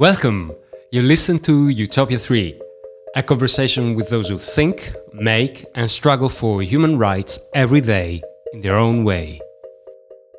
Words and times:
Welcome! 0.00 0.52
You 0.92 1.02
listen 1.02 1.38
to 1.40 1.68
Utopia 1.68 2.18
3, 2.18 2.58
a 3.16 3.22
conversation 3.22 3.94
with 3.96 4.08
those 4.08 4.30
who 4.30 4.38
think, 4.38 4.94
make, 5.12 5.66
and 5.74 5.90
struggle 5.90 6.30
for 6.30 6.62
human 6.62 6.96
rights 6.96 7.38
every 7.52 7.82
day 7.82 8.22
in 8.54 8.62
their 8.62 8.76
own 8.76 9.04
way. 9.04 9.38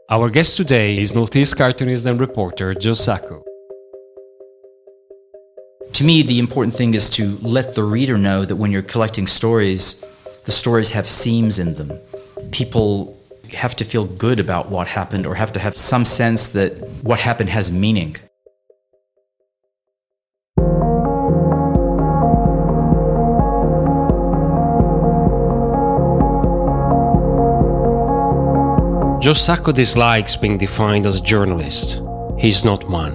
Our 0.10 0.32
guest 0.32 0.58
today 0.58 0.97
is 0.97 1.13
Maltese 1.13 1.54
cartoonist 1.54 2.07
and 2.07 2.20
reporter 2.20 2.74
Joe 2.74 2.93
Sacco. 2.93 3.43
To 5.93 6.04
me, 6.04 6.23
the 6.23 6.39
important 6.39 6.73
thing 6.73 6.96
is 6.96 7.07
to 7.12 7.38
let 7.43 7.75
the 7.75 7.84
reader 7.84 8.18
know 8.18 8.43
that 8.43 8.55
when 8.55 8.71
you're 8.71 8.82
collecting 8.82 9.28
stories, 9.28 10.04
the 10.46 10.52
stories 10.52 10.89
have 10.89 11.05
seams 11.05 11.59
in 11.59 11.75
them. 11.75 11.91
People 12.52 13.16
have 13.54 13.75
to 13.75 13.86
feel 13.86 14.07
good 14.07 14.39
about 14.39 14.71
what 14.71 14.88
happened 14.88 15.28
or 15.28 15.36
have 15.36 15.54
to 15.54 15.59
have 15.59 15.75
some 15.75 16.04
sense 16.04 16.48
that 16.48 16.71
what 17.04 17.20
happened 17.20 17.50
has 17.50 17.71
meaning. 17.71 18.15
Joe 29.21 29.34
dislikes 29.71 30.36
being 30.36 30.57
defined 30.57 31.06
as 31.06 31.16
a 31.16 31.21
journalist. 31.21 32.02
He's 32.39 32.66
not 32.66 32.89
one. 32.89 33.14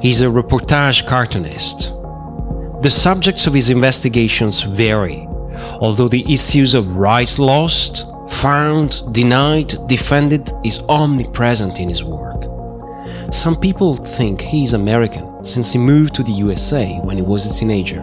He's 0.00 0.22
a 0.22 0.26
reportage 0.26 1.06
cartoonist. 1.06 1.92
The 2.82 2.88
subjects 2.88 3.46
of 3.46 3.52
his 3.52 3.68
investigations 3.68 4.62
vary, 4.62 5.26
although 5.78 6.08
the 6.08 6.24
issues 6.32 6.72
of 6.72 6.96
rights 6.96 7.38
lost, 7.38 8.06
found, 8.30 9.02
denied, 9.12 9.74
defended 9.88 10.50
is 10.64 10.80
omnipresent 10.88 11.80
in 11.80 11.90
his 11.90 12.02
work. 12.02 12.42
Some 13.30 13.56
people 13.56 13.96
think 13.96 14.40
he's 14.40 14.72
American 14.72 15.44
since 15.44 15.70
he 15.70 15.78
moved 15.78 16.14
to 16.14 16.22
the 16.22 16.32
USA 16.32 16.98
when 17.02 17.18
he 17.18 17.22
was 17.22 17.44
a 17.44 17.54
teenager, 17.54 18.00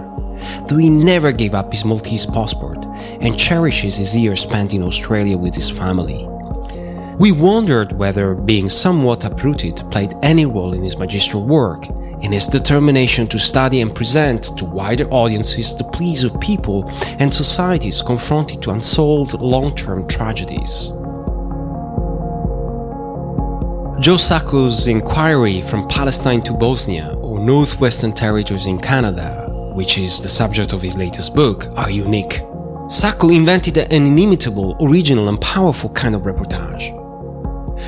though 0.67 0.77
he 0.77 0.91
never 0.91 1.31
gave 1.31 1.55
up 1.55 1.71
his 1.71 1.83
Maltese 1.83 2.27
passport 2.27 2.85
and 3.21 3.39
cherishes 3.39 3.95
his 3.95 4.15
years 4.15 4.41
spent 4.41 4.75
in 4.75 4.83
Australia 4.83 5.35
with 5.35 5.55
his 5.55 5.67
family. 5.67 6.27
We 7.19 7.31
wondered 7.31 7.93
whether 7.93 8.35
being 8.35 8.69
somewhat 8.69 9.25
uprooted 9.25 9.81
played 9.89 10.13
any 10.21 10.45
role 10.45 10.73
in 10.73 10.83
his 10.83 10.99
magistral 10.99 11.43
work, 11.43 11.87
in 12.21 12.31
his 12.31 12.45
determination 12.45 13.25
to 13.29 13.39
study 13.39 13.81
and 13.81 13.93
present 13.93 14.55
to 14.55 14.65
wider 14.65 15.09
audiences 15.09 15.75
the 15.75 15.83
pleas 15.83 16.23
of 16.23 16.39
people 16.39 16.87
and 17.17 17.33
societies 17.33 18.03
confronted 18.03 18.61
to 18.61 18.69
unsolved 18.69 19.33
long 19.33 19.75
term 19.75 20.07
tragedies. 20.07 20.91
Joe 23.99 24.17
Sacco's 24.17 24.87
inquiry 24.87 25.61
from 25.61 25.87
Palestine 25.87 26.43
to 26.43 26.53
Bosnia 26.53 27.15
or 27.23 27.39
Northwestern 27.39 28.13
Territories 28.13 28.67
in 28.67 28.77
Canada, 28.77 29.47
which 29.73 29.97
is 29.97 30.19
the 30.19 30.29
subject 30.29 30.71
of 30.71 30.83
his 30.83 30.95
latest 30.95 31.33
book, 31.33 31.65
are 31.77 31.89
unique. 31.89 32.43
Sacco 32.89 33.29
invented 33.31 33.79
an 33.79 34.05
inimitable, 34.05 34.77
original, 34.79 35.29
and 35.29 35.41
powerful 35.41 35.89
kind 35.89 36.13
of 36.13 36.21
reportage. 36.21 37.06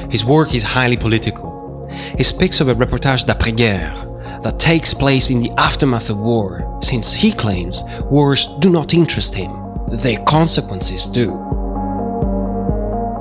His 0.09 0.25
work 0.25 0.53
is 0.53 0.63
highly 0.63 0.97
political. 0.97 1.87
He 2.17 2.23
speaks 2.23 2.59
of 2.59 2.67
a 2.67 2.75
reportage 2.75 3.25
d'après-guerre 3.25 4.41
that 4.43 4.59
takes 4.59 4.93
place 4.93 5.29
in 5.29 5.39
the 5.41 5.51
aftermath 5.57 6.09
of 6.09 6.17
war, 6.19 6.79
since 6.81 7.13
he 7.13 7.31
claims 7.31 7.83
wars 8.05 8.47
do 8.59 8.69
not 8.69 8.93
interest 8.93 9.35
him, 9.35 9.51
their 9.87 10.17
consequences 10.25 11.09
do. 11.09 11.31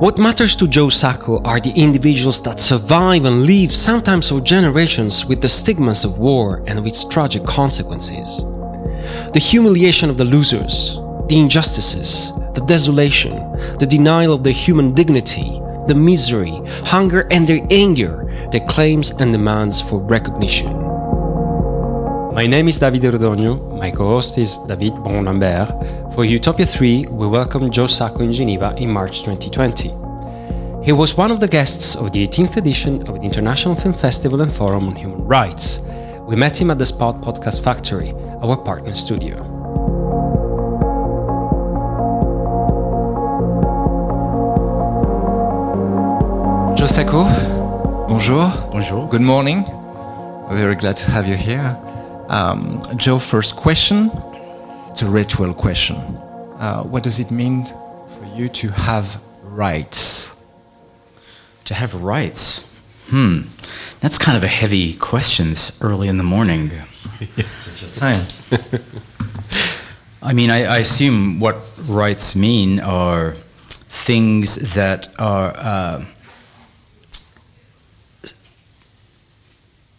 What 0.01 0.17
matters 0.17 0.55
to 0.57 0.69
Joe 0.69 0.91
Sacco 0.91 1.43
are 1.43 1.59
the 1.59 1.73
individuals 1.73 2.41
that 2.43 2.61
survive 2.61 3.25
and 3.25 3.43
live 3.43 3.75
sometimes 3.75 4.29
for 4.29 4.41
generations 4.41 5.27
with 5.27 5.41
the 5.41 5.49
stigmas 5.49 6.05
of 6.05 6.19
war 6.19 6.63
and 6.69 6.79
of 6.79 6.87
its 6.87 7.05
tragic 7.05 7.45
consequences. 7.45 8.45
The 9.33 9.41
humiliation 9.41 10.09
of 10.09 10.17
the 10.17 10.25
losers, 10.25 11.01
the 11.29 11.41
injustices, 11.41 12.33
the 12.55 12.65
desolation, 12.65 13.37
the 13.81 13.87
denial 13.89 14.33
of 14.33 14.45
their 14.45 14.53
human 14.53 14.95
dignity, 14.95 15.61
the 15.89 15.95
misery, 15.95 16.61
hunger, 16.85 17.27
and 17.31 17.49
their 17.49 17.67
anger, 17.71 18.49
their 18.53 18.65
claims 18.67 19.11
and 19.13 19.33
demands 19.33 19.81
for 19.81 19.99
recognition. 19.99 20.71
My 22.35 22.47
name 22.47 22.69
is 22.69 22.79
Davide 22.79 23.11
Rodogno. 23.11 23.79
My 23.79 23.91
co 23.91 24.07
host 24.11 24.39
is 24.39 24.59
David 24.69 24.95
Brun-Lambert. 25.03 26.15
For 26.15 26.25
Utopia 26.25 26.67
3, 26.67 27.07
we 27.07 27.27
welcomed 27.27 27.73
Joe 27.73 27.87
Sacco 27.87 28.21
in 28.21 28.31
Geneva 28.31 28.75
in 28.77 28.91
March 28.91 29.23
2020. 29.25 29.89
He 30.85 30.93
was 30.93 31.17
one 31.17 31.33
of 31.33 31.41
the 31.41 31.49
guests 31.49 31.97
of 31.97 32.13
the 32.13 32.25
18th 32.27 32.57
edition 32.59 33.03
of 33.09 33.17
the 33.17 33.23
International 33.23 33.75
Film 33.75 33.95
Festival 33.95 34.43
and 34.43 34.53
Forum 34.53 34.89
on 34.89 34.95
Human 34.95 35.25
Rights. 35.25 35.81
We 36.29 36.37
met 36.37 36.61
him 36.61 36.71
at 36.71 36.79
the 36.79 36.87
Spot 36.87 37.17
Podcast 37.23 37.65
Factory, 37.65 38.13
our 38.43 38.57
partner 38.57 38.95
studio. 38.95 39.58
Sacco. 46.89 47.25
Bonjour. 48.09 48.51
Bonjour. 48.73 49.09
Good 49.11 49.21
morning. 49.21 49.63
Very 50.51 50.75
glad 50.75 50.97
to 50.97 51.11
have 51.11 51.29
you 51.29 51.37
here. 51.37 51.77
Um, 52.29 52.81
Joe, 52.97 53.19
first 53.19 53.57
question. 53.57 54.11
It's 54.91 55.03
a 55.03 55.07
ritual 55.07 55.53
question. 55.53 55.97
Uh, 55.97 56.83
what 56.83 57.03
does 57.03 57.21
it 57.21 57.31
mean 57.31 57.67
for 57.67 58.25
you 58.35 58.49
to 58.49 58.69
have 58.69 59.21
rights? 59.43 60.35
To 61.67 61.75
have 61.75 62.03
rights? 62.03 62.61
Hmm. 63.11 63.43
That's 64.01 64.17
kind 64.17 64.39
of 64.39 64.43
a 64.43 64.49
heavy 64.49 64.95
question 64.95 65.51
this 65.51 65.79
early 65.83 66.09
in 66.09 66.17
the 66.17 66.25
morning. 66.25 66.71
Time. 67.97 68.27
I 70.23 70.33
mean, 70.33 70.51
I, 70.51 70.65
I, 70.65 70.79
assume 70.79 71.39
what 71.39 71.57
rights 71.87 72.35
mean 72.35 72.81
are 72.81 73.35
things 73.89 74.75
that 74.75 75.09
are. 75.19 75.53
Uh, 75.55 76.05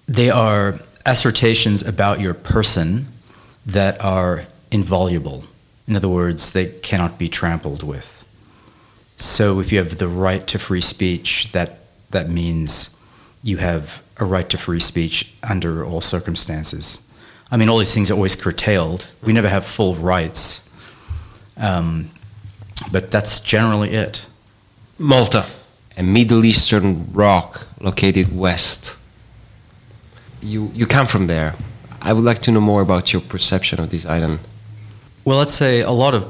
They 0.09 0.31
are 0.31 0.79
assertions 1.05 1.87
about 1.87 2.19
your 2.19 2.33
person 2.33 3.05
that 3.67 4.03
are 4.03 4.45
inviolable. 4.71 5.43
In 5.87 5.95
other 5.95 6.09
words, 6.09 6.51
they 6.51 6.65
cannot 6.81 7.19
be 7.19 7.29
trampled 7.29 7.83
with. 7.83 8.25
So 9.17 9.59
if 9.59 9.71
you 9.71 9.77
have 9.77 9.99
the 9.99 10.07
right 10.07 10.47
to 10.47 10.57
free 10.57 10.81
speech, 10.81 11.51
that, 11.51 11.81
that 12.09 12.31
means 12.31 12.95
you 13.43 13.57
have 13.57 14.01
a 14.17 14.25
right 14.25 14.49
to 14.49 14.57
free 14.57 14.79
speech 14.79 15.31
under 15.47 15.85
all 15.85 16.01
circumstances. 16.01 17.03
I 17.51 17.57
mean, 17.57 17.69
all 17.69 17.77
these 17.77 17.93
things 17.93 18.09
are 18.09 18.15
always 18.15 18.35
curtailed. 18.35 19.11
We 19.23 19.31
never 19.31 19.47
have 19.47 19.63
full 19.63 19.93
rights. 19.93 20.67
Um, 21.55 22.09
but 22.91 23.11
that's 23.11 23.41
generally 23.41 23.91
it. 23.91 24.25
Malta, 24.97 25.45
a 25.95 26.01
Middle 26.01 26.45
Eastern 26.45 27.13
rock 27.13 27.67
located 27.79 28.35
west 28.35 28.98
you 30.41 30.71
you 30.73 30.85
come 30.85 31.05
from 31.05 31.27
there. 31.27 31.53
I 32.01 32.13
would 32.13 32.23
like 32.23 32.39
to 32.39 32.51
know 32.51 32.61
more 32.61 32.81
about 32.81 33.11
your 33.11 33.21
perception 33.21 33.79
of 33.79 33.89
this 33.89 34.05
island. 34.05 34.39
Well, 35.25 35.37
let's 35.37 35.53
say 35.53 35.81
a 35.81 35.91
lot 35.91 36.15
of 36.15 36.25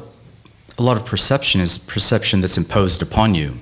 a 0.78 0.84
lot 0.84 0.97
of 0.97 1.06
perception 1.06 1.62
is 1.62 1.78
perception 1.78 2.42
that's 2.42 2.58
imposed 2.58 3.02
upon 3.02 3.36
you. 3.36 3.53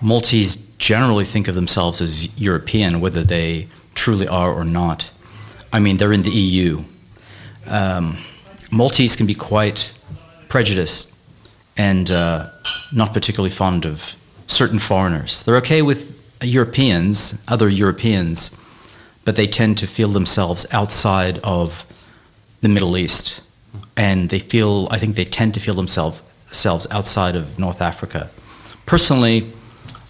Maltese 0.00 0.56
generally 0.78 1.24
think 1.24 1.48
of 1.48 1.54
themselves 1.54 2.00
as 2.00 2.28
European, 2.40 3.00
whether 3.00 3.22
they 3.22 3.66
truly 3.94 4.26
are 4.26 4.52
or 4.52 4.64
not. 4.64 5.10
I 5.72 5.80
mean, 5.80 5.98
they're 5.98 6.12
in 6.12 6.22
the 6.22 6.30
EU. 6.30 6.82
Um, 7.68 8.16
Maltese 8.72 9.14
can 9.16 9.26
be 9.26 9.34
quite 9.34 9.92
prejudiced 10.48 11.12
and 11.76 12.10
uh, 12.10 12.48
not 12.92 13.12
particularly 13.12 13.50
fond 13.50 13.84
of 13.84 14.16
certain 14.46 14.78
foreigners. 14.78 15.42
They're 15.42 15.56
okay 15.56 15.82
with 15.82 16.16
Europeans, 16.42 17.38
other 17.46 17.68
Europeans, 17.68 18.50
but 19.30 19.36
they 19.36 19.46
tend 19.46 19.78
to 19.78 19.86
feel 19.86 20.08
themselves 20.08 20.66
outside 20.72 21.38
of 21.44 21.86
the 22.62 22.68
Middle 22.68 22.96
East. 22.96 23.42
And 23.96 24.28
they 24.28 24.40
feel, 24.40 24.88
I 24.90 24.98
think 24.98 25.14
they 25.14 25.24
tend 25.24 25.54
to 25.54 25.60
feel 25.60 25.74
themselves, 25.74 26.20
outside 26.90 27.36
of 27.36 27.56
North 27.56 27.80
Africa. 27.80 28.28
Personally, 28.86 29.46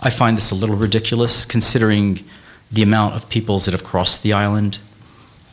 I 0.00 0.08
find 0.08 0.38
this 0.38 0.50
a 0.52 0.54
little 0.54 0.74
ridiculous 0.74 1.44
considering 1.44 2.20
the 2.72 2.82
amount 2.82 3.14
of 3.14 3.28
peoples 3.28 3.66
that 3.66 3.72
have 3.72 3.84
crossed 3.84 4.22
the 4.22 4.32
island 4.32 4.78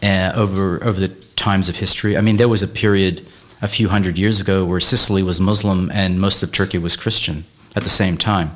uh, 0.02 0.32
over, 0.34 0.82
over 0.82 1.02
the 1.02 1.10
times 1.36 1.68
of 1.68 1.76
history. 1.76 2.16
I 2.16 2.22
mean, 2.22 2.38
there 2.38 2.48
was 2.48 2.64
a 2.64 2.70
period 2.70 3.28
a 3.62 3.68
few 3.68 3.90
hundred 3.90 4.18
years 4.18 4.40
ago 4.40 4.66
where 4.66 4.80
Sicily 4.80 5.24
was 5.24 5.42
Muslim 5.42 5.92
and 5.94 6.22
most 6.22 6.42
of 6.42 6.54
Turkey 6.54 6.78
was 6.78 6.96
Christian 6.96 7.44
at 7.76 7.84
the 7.84 7.90
same 7.90 8.16
time. 8.16 8.52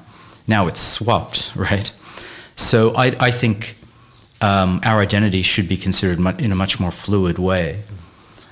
Now 0.47 0.67
it's 0.67 0.79
swapped, 0.79 1.51
right? 1.57 1.91
So 2.55 2.95
I, 2.95 3.07
I 3.19 3.29
think 3.29 3.75
um, 4.41 4.79
our 4.83 4.99
identity 4.99 5.41
should 5.41 5.69
be 5.69 5.77
considered 5.77 6.19
in 6.39 6.51
a 6.51 6.55
much 6.55 6.79
more 6.79 6.91
fluid 6.91 7.37
way. 7.37 7.79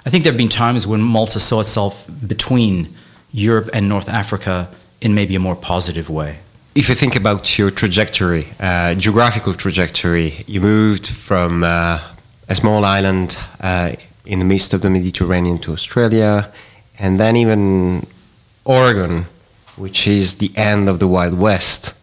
I 0.05 0.09
think 0.09 0.23
there 0.23 0.31
have 0.31 0.37
been 0.37 0.49
times 0.49 0.87
when 0.87 1.01
Malta 1.01 1.39
saw 1.39 1.59
itself 1.59 2.09
between 2.25 2.93
Europe 3.31 3.69
and 3.73 3.89
North 3.89 4.09
Africa 4.09 4.69
in 5.01 5.13
maybe 5.13 5.35
a 5.35 5.39
more 5.39 5.55
positive 5.55 6.09
way. 6.09 6.39
If 6.75 6.87
you 6.87 6.95
think 6.95 7.15
about 7.15 7.57
your 7.57 7.71
trajectory, 7.71 8.47
uh, 8.59 8.95
geographical 8.95 9.53
trajectory, 9.53 10.43
you 10.47 10.61
moved 10.61 11.07
from 11.07 11.63
uh, 11.63 11.99
a 12.47 12.55
small 12.55 12.85
island 12.85 13.37
uh, 13.59 13.93
in 14.25 14.39
the 14.39 14.45
midst 14.45 14.73
of 14.73 14.81
the 14.81 14.89
Mediterranean 14.89 15.57
to 15.59 15.73
Australia, 15.73 16.51
and 16.97 17.19
then 17.19 17.35
even 17.35 18.05
Oregon, 18.65 19.25
which 19.75 20.07
is 20.07 20.35
the 20.35 20.51
end 20.55 20.87
of 20.87 20.99
the 20.99 21.07
Wild 21.07 21.37
West. 21.37 21.98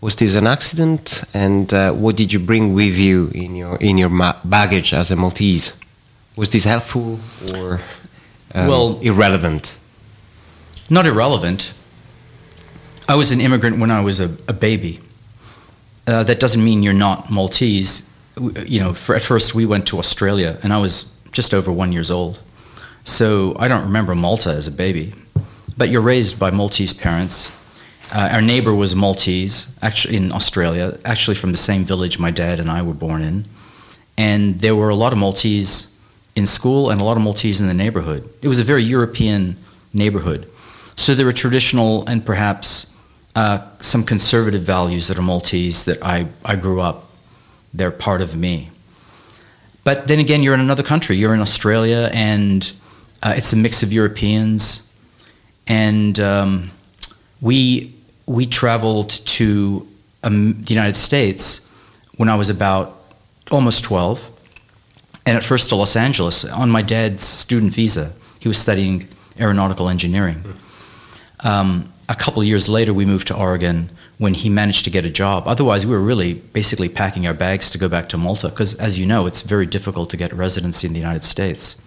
Was 0.00 0.16
this 0.16 0.34
an 0.34 0.46
accident, 0.46 1.24
and 1.34 1.72
uh, 1.74 1.92
what 1.92 2.16
did 2.16 2.32
you 2.32 2.38
bring 2.38 2.72
with 2.72 2.96
you 2.96 3.30
in 3.34 3.54
your 3.54 3.76
in 3.76 3.98
your 3.98 4.08
baggage 4.44 4.94
as 4.94 5.10
a 5.10 5.16
Maltese? 5.16 5.74
Was 6.36 6.48
this 6.48 6.64
helpful 6.64 7.18
or 7.54 7.80
um, 8.54 8.66
well 8.66 8.98
irrelevant? 9.02 9.78
Not 10.88 11.06
irrelevant. 11.06 11.74
I 13.08 13.14
was 13.14 13.30
an 13.30 13.40
immigrant 13.40 13.78
when 13.78 13.90
I 13.90 14.00
was 14.00 14.20
a, 14.20 14.34
a 14.48 14.54
baby. 14.54 15.00
Uh, 16.06 16.24
that 16.24 16.40
doesn't 16.40 16.64
mean 16.64 16.82
you're 16.82 16.94
not 16.94 17.30
Maltese. 17.30 18.08
You 18.66 18.80
know, 18.80 18.94
for, 18.94 19.14
at 19.14 19.22
first 19.22 19.54
we 19.54 19.66
went 19.66 19.86
to 19.88 19.98
Australia, 19.98 20.58
and 20.62 20.72
I 20.72 20.78
was 20.78 21.12
just 21.30 21.52
over 21.52 21.70
one 21.70 21.92
years 21.92 22.10
old. 22.10 22.40
So 23.04 23.54
I 23.58 23.68
don't 23.68 23.84
remember 23.84 24.14
Malta 24.14 24.50
as 24.50 24.66
a 24.66 24.72
baby. 24.72 25.12
But 25.76 25.90
you're 25.90 26.02
raised 26.02 26.38
by 26.38 26.50
Maltese 26.50 26.94
parents. 26.94 27.52
Uh, 28.12 28.30
our 28.32 28.42
neighbor 28.42 28.74
was 28.74 28.94
Maltese, 28.96 29.68
actually 29.82 30.16
in 30.16 30.32
Australia, 30.32 30.98
actually 31.04 31.36
from 31.36 31.52
the 31.52 31.56
same 31.56 31.84
village 31.84 32.18
my 32.18 32.30
dad 32.30 32.58
and 32.58 32.68
I 32.68 32.82
were 32.82 32.94
born 32.94 33.22
in. 33.22 33.44
And 34.18 34.58
there 34.58 34.74
were 34.74 34.88
a 34.88 34.96
lot 34.96 35.12
of 35.12 35.18
Maltese 35.18 35.96
in 36.34 36.44
school 36.46 36.90
and 36.90 37.00
a 37.00 37.04
lot 37.04 37.16
of 37.16 37.22
Maltese 37.22 37.60
in 37.60 37.68
the 37.68 37.74
neighborhood. 37.74 38.28
It 38.42 38.48
was 38.48 38.58
a 38.58 38.64
very 38.64 38.82
European 38.82 39.56
neighborhood. 39.94 40.50
So 40.96 41.14
there 41.14 41.24
were 41.24 41.32
traditional 41.32 42.08
and 42.08 42.24
perhaps 42.26 42.92
uh, 43.36 43.60
some 43.78 44.02
conservative 44.04 44.62
values 44.62 45.06
that 45.08 45.16
are 45.16 45.22
Maltese 45.22 45.84
that 45.84 46.04
I, 46.04 46.26
I 46.44 46.56
grew 46.56 46.80
up. 46.80 47.10
They're 47.72 47.92
part 47.92 48.20
of 48.20 48.36
me. 48.36 48.70
But 49.84 50.08
then 50.08 50.18
again, 50.18 50.42
you're 50.42 50.54
in 50.54 50.60
another 50.60 50.82
country. 50.82 51.16
You're 51.16 51.32
in 51.32 51.40
Australia, 51.40 52.10
and 52.12 52.70
uh, 53.22 53.34
it's 53.36 53.52
a 53.52 53.56
mix 53.56 53.82
of 53.82 53.92
Europeans. 53.92 54.90
And 55.66 56.18
um, 56.20 56.70
we, 57.40 57.94
we 58.26 58.46
traveled 58.46 59.10
to 59.10 59.86
um, 60.22 60.62
the 60.62 60.72
United 60.72 60.94
States 60.94 61.68
when 62.16 62.28
I 62.28 62.36
was 62.36 62.50
about 62.50 62.96
almost 63.50 63.84
12, 63.84 64.30
and 65.26 65.36
at 65.36 65.44
first 65.44 65.68
to 65.70 65.76
Los 65.76 65.96
Angeles 65.96 66.44
on 66.44 66.70
my 66.70 66.82
dad's 66.82 67.22
student 67.22 67.72
visa. 67.72 68.12
He 68.40 68.48
was 68.48 68.58
studying 68.58 69.08
aeronautical 69.38 69.88
engineering. 69.88 70.42
Um, 71.44 71.92
a 72.08 72.14
couple 72.14 72.42
years 72.44 72.68
later, 72.68 72.92
we 72.92 73.04
moved 73.04 73.28
to 73.28 73.36
Oregon 73.36 73.90
when 74.18 74.34
he 74.34 74.50
managed 74.50 74.84
to 74.84 74.90
get 74.90 75.04
a 75.04 75.10
job. 75.10 75.44
Otherwise, 75.46 75.86
we 75.86 75.92
were 75.92 76.00
really 76.00 76.34
basically 76.34 76.88
packing 76.88 77.26
our 77.26 77.34
bags 77.34 77.70
to 77.70 77.78
go 77.78 77.88
back 77.88 78.08
to 78.10 78.18
Malta 78.18 78.48
because, 78.48 78.74
as 78.74 78.98
you 78.98 79.06
know, 79.06 79.26
it's 79.26 79.40
very 79.40 79.66
difficult 79.66 80.10
to 80.10 80.16
get 80.16 80.32
residency 80.32 80.86
in 80.86 80.92
the 80.92 80.98
United 80.98 81.24
States. 81.24 81.80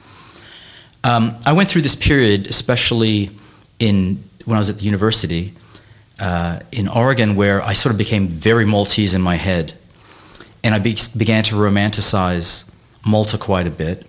Um, 1.03 1.35
I 1.45 1.53
went 1.53 1.69
through 1.69 1.81
this 1.81 1.95
period, 1.95 2.47
especially 2.47 3.30
in 3.80 4.24
when 4.45 4.56
I 4.56 4.59
was 4.59 4.69
at 4.69 4.80
the 4.80 4.85
university 4.85 5.53
uh, 6.19 6.60
in 6.71 6.88
Oregon, 6.88 7.36
where 7.36 7.62
I 7.62 7.74
sort 7.74 7.92
of 7.92 7.98
became 7.98 8.27
very 8.27 8.65
Maltese 8.65 9.13
in 9.13 9.21
my 9.21 9.36
head, 9.36 9.74
and 10.63 10.75
I 10.75 10.80
be- 10.80 10.98
began 11.18 11.44
to 11.44 11.56
romanticize 11.56 12.69
Malta 13.06 13.38
quite 13.38 13.68
a 13.68 13.71
bit. 13.71 14.06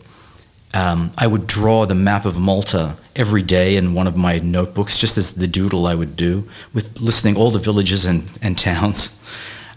Um, 0.75 1.13
I 1.17 1.27
would 1.27 1.47
draw 1.47 1.87
the 1.87 1.95
map 1.95 2.25
of 2.25 2.39
Malta 2.39 2.97
every 3.15 3.43
day 3.43 3.77
in 3.77 3.95
one 3.95 4.09
of 4.09 4.17
my 4.17 4.41
notebooks, 4.41 4.99
just 4.99 5.17
as 5.17 5.33
the 5.33 5.47
doodle 5.47 5.87
I 5.87 5.95
would 5.95 6.17
do, 6.17 6.49
with 6.73 7.01
listing 7.01 7.37
all 7.37 7.51
the 7.51 7.61
villages 7.61 8.05
and, 8.05 8.31
and 8.43 8.59
towns. 8.59 9.17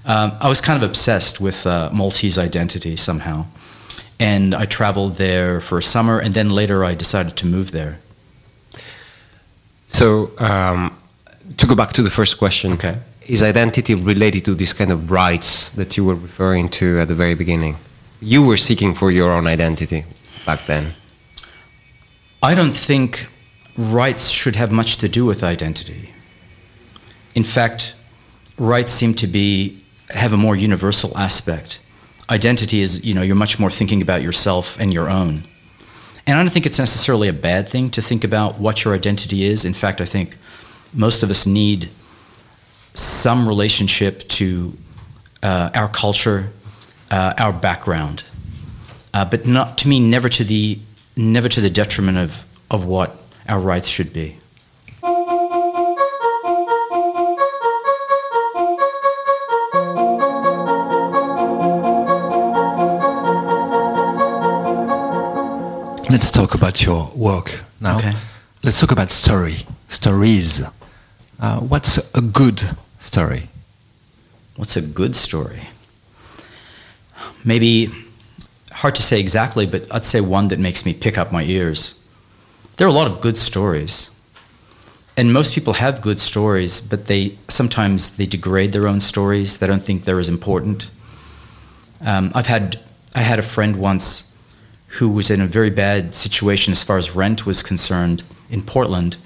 Um, 0.05 0.31
I 0.39 0.47
was 0.47 0.61
kind 0.61 0.81
of 0.81 0.89
obsessed 0.89 1.39
with 1.39 1.67
uh, 1.67 1.89
Maltese 1.93 2.37
identity 2.37 2.95
somehow. 2.95 3.45
And 4.19 4.55
I 4.55 4.65
traveled 4.65 5.15
there 5.15 5.59
for 5.59 5.77
a 5.77 5.83
summer, 5.83 6.19
and 6.19 6.33
then 6.33 6.49
later 6.49 6.83
I 6.83 6.95
decided 6.95 7.37
to 7.37 7.45
move 7.45 7.71
there. 7.71 7.99
So, 9.87 10.31
um, 10.39 10.97
to 11.55 11.65
go 11.65 11.75
back 11.75 11.93
to 11.93 12.01
the 12.01 12.09
first 12.09 12.37
question, 12.37 12.73
okay. 12.73 12.97
is 13.25 13.41
identity 13.41 13.95
related 13.95 14.43
to 14.45 14.55
this 14.55 14.73
kind 14.73 14.91
of 14.91 15.11
rights 15.11 15.71
that 15.71 15.95
you 15.95 16.03
were 16.03 16.15
referring 16.15 16.69
to 16.69 16.99
at 16.99 17.07
the 17.07 17.15
very 17.15 17.35
beginning? 17.35 17.75
You 18.21 18.45
were 18.45 18.57
seeking 18.57 18.93
for 18.93 19.11
your 19.11 19.31
own 19.31 19.47
identity 19.47 20.03
back 20.45 20.65
then. 20.65 20.93
I 22.41 22.55
don't 22.55 22.75
think 22.75 23.29
rights 23.77 24.29
should 24.29 24.55
have 24.55 24.71
much 24.71 24.97
to 24.97 25.07
do 25.07 25.25
with 25.25 25.43
identity. 25.43 26.13
In 27.35 27.43
fact, 27.43 27.95
rights 28.57 28.91
seem 28.91 29.13
to 29.15 29.27
be 29.27 29.83
have 30.09 30.33
a 30.33 30.37
more 30.37 30.55
universal 30.55 31.17
aspect. 31.17 31.79
Identity 32.29 32.81
is, 32.81 33.05
you 33.05 33.13
know, 33.13 33.21
you're 33.21 33.35
much 33.35 33.59
more 33.59 33.69
thinking 33.69 34.01
about 34.01 34.21
yourself 34.21 34.79
and 34.79 34.93
your 34.93 35.09
own. 35.09 35.43
And 36.25 36.37
I 36.37 36.41
don't 36.43 36.51
think 36.51 36.65
it's 36.65 36.79
necessarily 36.79 37.29
a 37.29 37.33
bad 37.33 37.69
thing 37.69 37.89
to 37.89 38.01
think 38.01 38.23
about 38.23 38.59
what 38.59 38.83
your 38.83 38.93
identity 38.93 39.45
is. 39.45 39.63
In 39.63 39.73
fact, 39.73 40.01
I 40.01 40.05
think 40.05 40.35
most 40.93 41.23
of 41.23 41.29
us 41.29 41.45
need 41.45 41.89
some 42.93 43.47
relationship 43.47 44.19
to 44.27 44.75
uh, 45.43 45.69
our 45.75 45.87
culture, 45.87 46.49
uh, 47.11 47.33
our 47.37 47.53
background, 47.53 48.23
uh, 49.13 49.25
but 49.25 49.45
not 49.45 49.77
to 49.79 49.87
me, 49.87 49.99
never 49.99 50.29
to 50.29 50.43
the 50.43 50.79
never 51.15 51.49
to 51.49 51.61
the 51.61 51.69
detriment 51.69 52.17
of, 52.17 52.45
of 52.69 52.85
what 52.85 53.15
our 53.49 53.59
rights 53.59 53.87
should 53.87 54.13
be. 54.13 54.37
Let's 66.09 66.31
talk 66.31 66.53
about 66.55 66.83
your 66.85 67.09
work 67.15 67.61
now. 67.81 67.97
Okay. 67.97 68.13
Let's 68.63 68.79
talk 68.79 68.91
about 68.91 69.11
story, 69.11 69.57
stories. 69.87 70.63
Uh, 71.39 71.59
what's 71.59 71.97
a 72.15 72.21
good 72.21 72.61
story? 72.97 73.43
What's 74.55 74.75
a 74.75 74.81
good 74.81 75.15
story? 75.15 75.61
Maybe 77.45 77.89
hard 78.71 78.95
to 78.95 79.03
say 79.03 79.19
exactly, 79.19 79.67
but 79.67 79.93
I'd 79.93 80.03
say 80.03 80.19
one 80.19 80.47
that 80.47 80.59
makes 80.59 80.83
me 80.85 80.93
pick 80.95 81.17
up 81.17 81.31
my 81.31 81.43
ears. 81.43 81.93
There 82.77 82.87
are 82.87 82.89
a 82.89 82.93
lot 82.93 83.09
of 83.09 83.21
good 83.21 83.37
stories. 83.37 84.09
And 85.15 85.31
most 85.31 85.53
people 85.53 85.73
have 85.73 86.01
good 86.01 86.19
stories, 86.19 86.81
but 86.81 87.05
they 87.05 87.37
sometimes 87.47 88.17
they 88.17 88.25
degrade 88.25 88.71
their 88.71 88.87
own 88.87 88.99
stories. 88.99 89.57
They 89.57 89.67
don't 89.67 89.81
think 89.81 90.03
they're 90.03 90.19
as 90.19 90.29
important. 90.29 90.91
Um, 92.05 92.31
I've 92.35 92.45
had 92.47 92.79
I 93.15 93.21
had 93.21 93.39
a 93.39 93.43
friend 93.43 93.75
once 93.75 94.31
who 94.87 95.09
was 95.09 95.29
in 95.29 95.41
a 95.41 95.47
very 95.47 95.71
bad 95.71 96.13
situation 96.15 96.71
as 96.71 96.83
far 96.83 96.97
as 96.97 97.15
rent 97.15 97.45
was 97.45 97.63
concerned 97.63 98.23
in 98.49 98.61
Portland, 98.61 99.17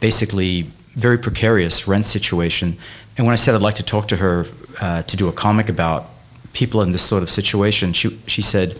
basically 0.00 0.70
very 0.98 1.18
precarious 1.18 1.86
rent 1.86 2.06
situation. 2.06 2.76
And 3.16 3.26
when 3.26 3.32
I 3.32 3.36
said 3.36 3.54
I'd 3.54 3.62
like 3.62 3.76
to 3.76 3.84
talk 3.84 4.08
to 4.08 4.16
her 4.16 4.44
uh, 4.82 5.02
to 5.02 5.16
do 5.16 5.28
a 5.28 5.32
comic 5.32 5.68
about 5.68 6.06
people 6.52 6.82
in 6.82 6.90
this 6.90 7.02
sort 7.02 7.22
of 7.22 7.30
situation, 7.30 7.92
she, 7.92 8.18
she 8.26 8.42
said, 8.42 8.78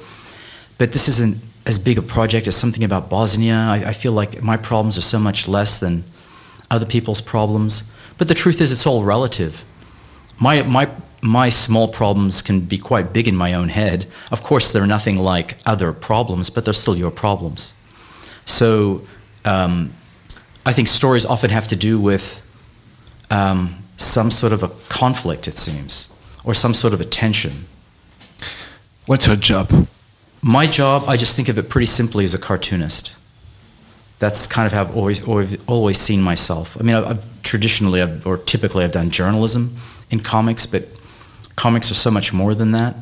but 0.79 0.93
this 0.93 1.09
isn't 1.09 1.37
as 1.67 1.79
big 1.79 1.99
a 1.99 2.03
project 2.03 2.47
as 2.49 2.57
something 2.57 2.85
about 2.85 3.11
Bosnia. 3.11 3.55
I, 3.55 3.83
I 3.89 3.93
feel 3.93 4.13
like 4.13 4.43
my 4.43 4.57
problems 4.57 4.97
are 4.97 5.03
so 5.03 5.19
much 5.19 5.49
less 5.49 5.79
than 5.79 6.05
other 6.71 6.87
people's 6.87 7.21
problems. 7.21 7.85
But 8.17 8.29
the 8.29 8.35
truth 8.35 8.61
is, 8.61 8.73
it's 8.73 8.87
all 8.87 9.05
relative. 9.05 9.65
My, 10.41 10.63
my, 10.63 10.89
my 11.23 11.49
small 11.49 11.89
problems 11.89 12.43
can 12.43 12.61
be 12.61 12.79
quite 12.79 13.13
big 13.13 13.29
in 13.29 13.37
my 13.37 13.55
own 13.55 13.69
head. 13.69 14.07
Of 14.33 14.43
course, 14.43 14.73
they're 14.73 14.87
nothing 14.87 15.19
like 15.19 15.59
other 15.67 15.93
problems, 15.93 16.51
but 16.51 16.65
they're 16.65 16.75
still 16.75 16.97
your 16.97 17.11
problems. 17.11 17.75
So 18.45 19.03
um, 19.45 19.93
I 20.69 20.73
think 20.73 20.87
stories 20.87 21.25
often 21.25 21.51
have 21.51 21.67
to 21.69 21.77
do 21.77 21.99
with 21.99 22.43
um, 23.31 23.77
some 23.97 24.31
sort 24.31 24.53
of 24.53 24.63
a 24.63 24.69
conflict, 24.89 25.49
it 25.49 25.57
seems 25.57 26.11
or 26.45 26.55
some 26.55 26.73
sort 26.73 26.95
of 26.95 27.01
a 27.01 27.05
tension. 27.05 27.53
What's 29.07 29.27
your 29.27 29.37
job? 29.37 29.71
My 30.43 30.67
job, 30.67 31.05
I 31.07 31.17
just 31.17 31.37
think 31.37 31.49
of 31.49 31.59
it 31.59 31.69
pretty 31.69 31.87
simply 31.87 32.25
as 32.25 32.35
a 32.35 32.39
cartoonist. 32.39 33.17
That's 34.19 34.47
kind 34.47 34.67
of 34.67 34.73
how 34.73 34.81
I've 34.81 34.97
always, 34.97 35.27
always, 35.27 35.63
always 35.67 35.99
seen 35.99 36.23
myself. 36.23 36.77
I 36.81 36.85
mean, 36.85 36.97
I've, 36.97 37.07
I've 37.07 37.43
traditionally, 37.43 38.01
I've, 38.03 38.27
or 38.27 38.39
typically, 38.39 38.85
I've 38.85 38.93
done 38.93 39.11
journalism 39.11 39.77
in 40.11 40.21
comics, 40.21 40.67
but 40.67 40.85
comics 41.57 41.91
are 41.91 41.95
so 41.95 42.11
much 42.11 42.33
more 42.33 42.55
than 42.55 42.73
that, 42.73 42.95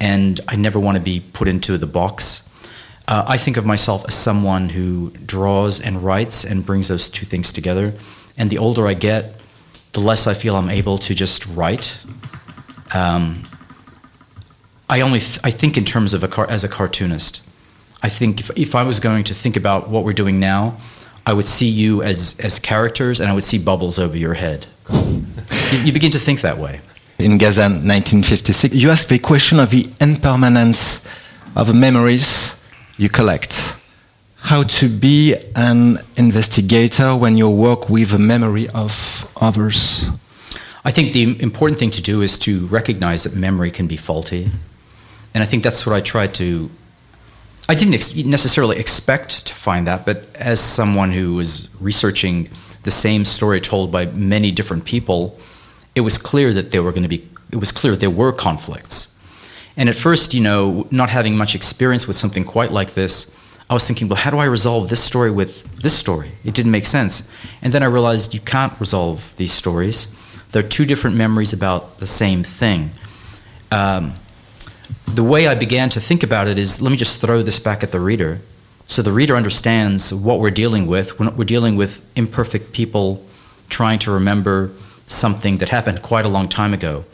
and 0.00 0.40
I 0.46 0.56
never 0.56 0.78
want 0.78 0.96
to 0.96 1.02
be 1.02 1.22
put 1.32 1.48
into 1.48 1.78
the 1.78 1.86
box. 1.86 2.43
Uh, 3.06 3.24
I 3.28 3.36
think 3.36 3.56
of 3.56 3.66
myself 3.66 4.04
as 4.08 4.14
someone 4.14 4.68
who 4.70 5.10
draws 5.10 5.80
and 5.80 6.02
writes 6.02 6.44
and 6.44 6.64
brings 6.64 6.88
those 6.88 7.08
two 7.08 7.26
things 7.26 7.52
together. 7.52 7.92
And 8.38 8.50
the 8.50 8.58
older 8.58 8.86
I 8.86 8.94
get, 8.94 9.34
the 9.92 10.00
less 10.00 10.26
I 10.26 10.34
feel 10.34 10.56
I'm 10.56 10.70
able 10.70 10.98
to 10.98 11.14
just 11.14 11.46
write 11.48 11.98
um, 12.94 13.42
I 14.88 15.00
only 15.00 15.18
th- 15.18 15.40
I 15.42 15.50
think 15.50 15.76
in 15.76 15.84
terms 15.84 16.14
of 16.14 16.22
a 16.22 16.28
car- 16.28 16.50
as 16.50 16.64
a 16.64 16.68
cartoonist. 16.68 17.42
I 18.02 18.08
think 18.08 18.40
if, 18.40 18.50
if 18.56 18.74
I 18.74 18.82
was 18.82 19.00
going 19.00 19.24
to 19.24 19.34
think 19.34 19.56
about 19.56 19.88
what 19.88 20.04
we're 20.04 20.12
doing 20.12 20.38
now, 20.38 20.76
I 21.26 21.32
would 21.32 21.46
see 21.46 21.66
you 21.66 22.02
as, 22.02 22.36
as 22.38 22.58
characters 22.58 23.18
and 23.18 23.30
I 23.30 23.34
would 23.34 23.44
see 23.44 23.58
bubbles 23.58 23.98
over 23.98 24.16
your 24.16 24.34
head. 24.34 24.66
you, 24.92 25.24
you, 25.84 25.92
begin 25.92 26.10
to 26.10 26.18
think 26.18 26.42
that 26.42 26.58
way. 26.58 26.80
In 27.18 27.38
Gaza 27.38 27.62
1956, 27.62 28.74
you 28.74 28.90
ask 28.90 29.08
the 29.08 29.18
question 29.18 29.58
of 29.58 29.70
the 29.70 29.88
impermanence 30.00 31.02
of 31.56 31.74
memories 31.74 32.60
you 32.96 33.08
collect. 33.08 33.76
How 34.36 34.62
to 34.62 34.88
be 34.88 35.34
an 35.56 35.98
investigator 36.16 37.16
when 37.16 37.36
you 37.36 37.48
work 37.50 37.88
with 37.88 38.10
the 38.10 38.18
memory 38.18 38.68
of 38.74 39.30
others. 39.40 40.10
I 40.84 40.90
think 40.90 41.12
the 41.12 41.42
important 41.42 41.78
thing 41.78 41.90
to 41.92 42.02
do 42.02 42.20
is 42.20 42.38
to 42.40 42.66
recognize 42.66 43.24
that 43.24 43.34
memory 43.34 43.70
can 43.70 43.86
be 43.86 43.96
faulty. 43.96 44.50
And 45.32 45.42
I 45.42 45.46
think 45.46 45.62
that's 45.62 45.86
what 45.86 45.94
I 45.94 46.00
tried 46.00 46.34
to. 46.34 46.70
I 47.68 47.74
didn't 47.74 47.94
ex- 47.94 48.14
necessarily 48.14 48.78
expect 48.78 49.46
to 49.46 49.54
find 49.54 49.86
that, 49.86 50.04
but 50.04 50.26
as 50.36 50.60
someone 50.60 51.10
who 51.10 51.34
was 51.34 51.70
researching 51.80 52.50
the 52.82 52.90
same 52.90 53.24
story 53.24 53.60
told 53.60 53.90
by 53.90 54.04
many 54.06 54.52
different 54.52 54.84
people, 54.84 55.38
it 55.94 56.02
was 56.02 56.18
clear 56.18 56.52
that 56.52 56.70
there 56.70 56.82
were 56.82 56.90
going 56.90 57.02
to 57.02 57.08
be. 57.08 57.26
It 57.50 57.56
was 57.56 57.72
clear 57.72 57.96
there 57.96 58.10
were 58.10 58.32
conflicts. 58.32 59.13
And 59.76 59.88
at 59.88 59.96
first, 59.96 60.34
you 60.34 60.40
know, 60.40 60.86
not 60.90 61.10
having 61.10 61.36
much 61.36 61.54
experience 61.54 62.06
with 62.06 62.16
something 62.16 62.44
quite 62.44 62.70
like 62.70 62.94
this, 62.94 63.34
I 63.68 63.74
was 63.74 63.86
thinking, 63.86 64.08
well, 64.08 64.18
how 64.18 64.30
do 64.30 64.38
I 64.38 64.44
resolve 64.44 64.88
this 64.88 65.02
story 65.02 65.30
with 65.30 65.64
this 65.82 65.98
story? 65.98 66.30
It 66.44 66.54
didn't 66.54 66.70
make 66.70 66.84
sense. 66.84 67.28
And 67.62 67.72
then 67.72 67.82
I 67.82 67.86
realized 67.86 68.34
you 68.34 68.40
can't 68.40 68.78
resolve 68.78 69.34
these 69.36 69.52
stories. 69.52 70.14
They're 70.52 70.62
two 70.62 70.84
different 70.84 71.16
memories 71.16 71.52
about 71.52 71.98
the 71.98 72.06
same 72.06 72.42
thing. 72.42 72.90
Um, 73.72 74.12
the 75.06 75.24
way 75.24 75.48
I 75.48 75.54
began 75.54 75.88
to 75.90 76.00
think 76.00 76.22
about 76.22 76.46
it 76.46 76.58
is 76.58 76.80
let 76.82 76.90
me 76.90 76.96
just 76.96 77.20
throw 77.20 77.42
this 77.42 77.58
back 77.58 77.82
at 77.82 77.90
the 77.90 78.00
reader. 78.00 78.40
So 78.84 79.00
the 79.00 79.12
reader 79.12 79.34
understands 79.34 80.12
what 80.12 80.40
we're 80.40 80.50
dealing 80.50 80.86
with. 80.86 81.18
We're 81.18 81.44
dealing 81.44 81.76
with 81.76 82.02
imperfect 82.16 82.72
people 82.72 83.24
trying 83.68 83.98
to 84.00 84.12
remember 84.12 84.72
something 85.06 85.58
that 85.58 85.70
happened 85.70 86.02
quite 86.02 86.24
a 86.24 86.28
long 86.28 86.48
time 86.48 86.74
ago. 86.74 87.04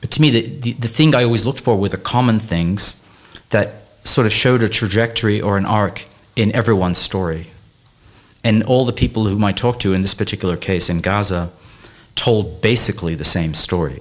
But 0.00 0.10
to 0.12 0.20
me, 0.22 0.30
the, 0.30 0.42
the, 0.42 0.72
the 0.72 0.88
thing 0.88 1.14
I 1.14 1.24
always 1.24 1.46
looked 1.46 1.60
for 1.60 1.76
were 1.76 1.88
the 1.88 1.96
common 1.96 2.38
things 2.38 3.02
that 3.50 3.74
sort 4.04 4.26
of 4.26 4.32
showed 4.32 4.62
a 4.62 4.68
trajectory 4.68 5.40
or 5.40 5.56
an 5.56 5.66
arc 5.66 6.06
in 6.36 6.54
everyone's 6.54 6.98
story. 6.98 7.46
And 8.44 8.62
all 8.62 8.84
the 8.84 8.92
people 8.92 9.24
whom 9.24 9.44
I 9.44 9.52
talked 9.52 9.80
to 9.82 9.92
in 9.92 10.02
this 10.02 10.14
particular 10.14 10.56
case 10.56 10.88
in 10.88 11.00
Gaza 11.00 11.50
told 12.14 12.62
basically 12.62 13.14
the 13.14 13.24
same 13.24 13.54
story. 13.54 14.00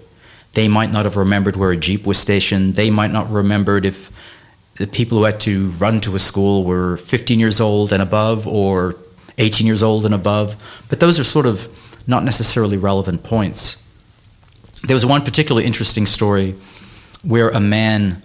They 0.53 0.67
might 0.67 0.91
not 0.91 1.05
have 1.05 1.17
remembered 1.17 1.55
where 1.55 1.71
a 1.71 1.77
jeep 1.77 2.07
was 2.07 2.17
stationed. 2.17 2.75
They 2.75 2.89
might 2.89 3.11
not 3.11 3.29
remembered 3.29 3.85
if 3.85 4.11
the 4.75 4.87
people 4.87 5.17
who 5.17 5.23
had 5.23 5.39
to 5.41 5.67
run 5.79 5.99
to 6.01 6.15
a 6.15 6.19
school 6.19 6.63
were 6.63 6.97
15 6.97 7.39
years 7.39 7.59
old 7.59 7.91
and 7.91 8.01
above 8.01 8.47
or 8.47 8.95
18 9.37 9.67
years 9.67 9.83
old 9.83 10.05
and 10.05 10.13
above. 10.13 10.55
But 10.89 10.99
those 10.99 11.19
are 11.19 11.23
sort 11.23 11.45
of 11.45 11.67
not 12.07 12.23
necessarily 12.23 12.77
relevant 12.77 13.23
points. 13.23 13.83
There 14.83 14.95
was 14.95 15.05
one 15.05 15.21
particularly 15.23 15.65
interesting 15.65 16.05
story 16.05 16.55
where 17.23 17.49
a 17.49 17.59
man 17.59 18.21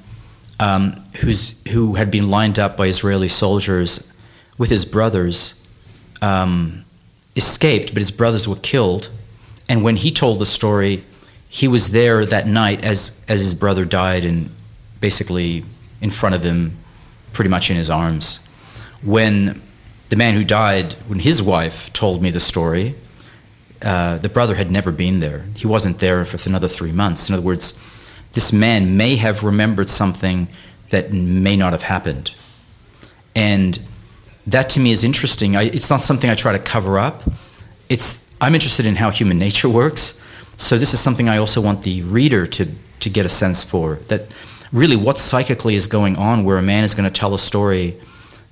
um, 0.61 0.93
who's, 1.21 1.57
who 1.73 1.95
had 1.95 2.11
been 2.11 2.31
lined 2.31 2.59
up 2.59 2.77
by 2.77 2.87
Israeli 2.87 3.29
soldiers 3.29 4.11
with 4.59 4.71
his 4.71 4.85
brothers 4.85 5.61
um, 6.21 6.85
escaped, 7.35 7.89
but 7.95 7.99
his 7.99 8.11
brothers 8.11 8.47
were 8.47 8.57
killed. 8.57 9.11
And 9.69 9.83
when 9.83 9.97
he 9.97 10.11
told 10.11 10.39
the 10.39 10.47
story, 10.47 11.05
he 11.49 11.69
was 11.69 11.91
there 11.91 12.25
that 12.27 12.47
night 12.47 12.85
as, 12.85 13.21
as 13.29 13.41
his 13.41 13.55
brother 13.55 13.85
died 13.85 14.25
and 14.25 14.51
basically 15.01 15.65
in 16.01 16.11
front 16.11 16.35
of 16.35 16.43
him, 16.43 16.77
pretty 17.33 17.51
much 17.51 17.71
in 17.71 17.77
his 17.77 17.91
arms. 17.91 18.39
When 19.03 19.61
the 20.11 20.17
man 20.17 20.35
who 20.35 20.45
died, 20.45 20.93
when 21.09 21.19
his 21.19 21.43
wife 21.43 21.93
told 21.93 22.23
me 22.23 22.31
the 22.31 22.41
story, 22.41 22.95
uh, 23.85 24.19
the 24.19 24.29
brother 24.29 24.55
had 24.55 24.71
never 24.71 24.93
been 24.93 25.21
there. 25.21 25.45
He 25.57 25.67
wasn't 25.67 25.99
there 25.99 26.25
for 26.25 26.39
another 26.49 26.69
three 26.69 26.93
months. 26.93 27.29
In 27.29 27.35
other 27.35 27.45
words, 27.45 27.79
this 28.33 28.53
man 28.53 28.97
may 28.97 29.17
have 29.17 29.45
remembered 29.45 29.91
something 29.91 30.49
that 30.91 31.13
may 31.13 31.57
not 31.57 31.73
have 31.73 31.83
happened. 31.83 32.35
And 33.35 33.81
that 34.47 34.69
to 34.71 34.81
me 34.81 34.91
is 34.91 35.05
interesting. 35.05 35.57
I, 35.57 35.65
it's 35.65 35.91
not 35.91 36.01
something 36.01 36.31
I 36.31 36.35
try 36.35 36.53
to 36.53 36.59
cover 36.59 36.99
up. 36.99 37.23
It's, 37.89 38.31
I'm 38.41 38.55
interested 38.55 38.87
in 38.87 38.97
how 38.97 39.11
human 39.11 39.39
nature 39.39 39.69
works. 39.83 40.21
So 40.57 40.79
this 40.79 40.95
is 40.95 41.01
something 41.01 41.29
I 41.29 41.39
also 41.39 41.61
want 41.61 41.83
the 41.83 42.03
reader 42.03 42.47
to, 42.47 42.69
to 43.01 43.11
get 43.11 43.27
a 43.27 43.29
sense 43.29 43.65
for. 43.65 43.97
That 44.09 44.37
really 44.73 44.97
what 44.97 45.19
psychically 45.19 45.75
is 45.75 45.87
going 45.87 46.17
on 46.17 46.45
where 46.45 46.57
a 46.57 46.63
man 46.63 46.85
is 46.85 46.95
going 46.95 47.11
to 47.11 47.21
tell 47.21 47.35
a 47.35 47.39
story 47.39 47.99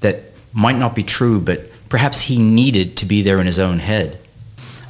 that 0.00 0.24
might 0.52 0.76
not 0.76 0.94
be 0.94 1.02
true, 1.02 1.40
but 1.40 1.60
perhaps 1.88 2.22
he 2.22 2.38
needed 2.38 2.96
to 2.96 3.06
be 3.06 3.22
there 3.22 3.38
in 3.38 3.46
his 3.46 3.58
own 3.58 3.78
head. 3.78 4.18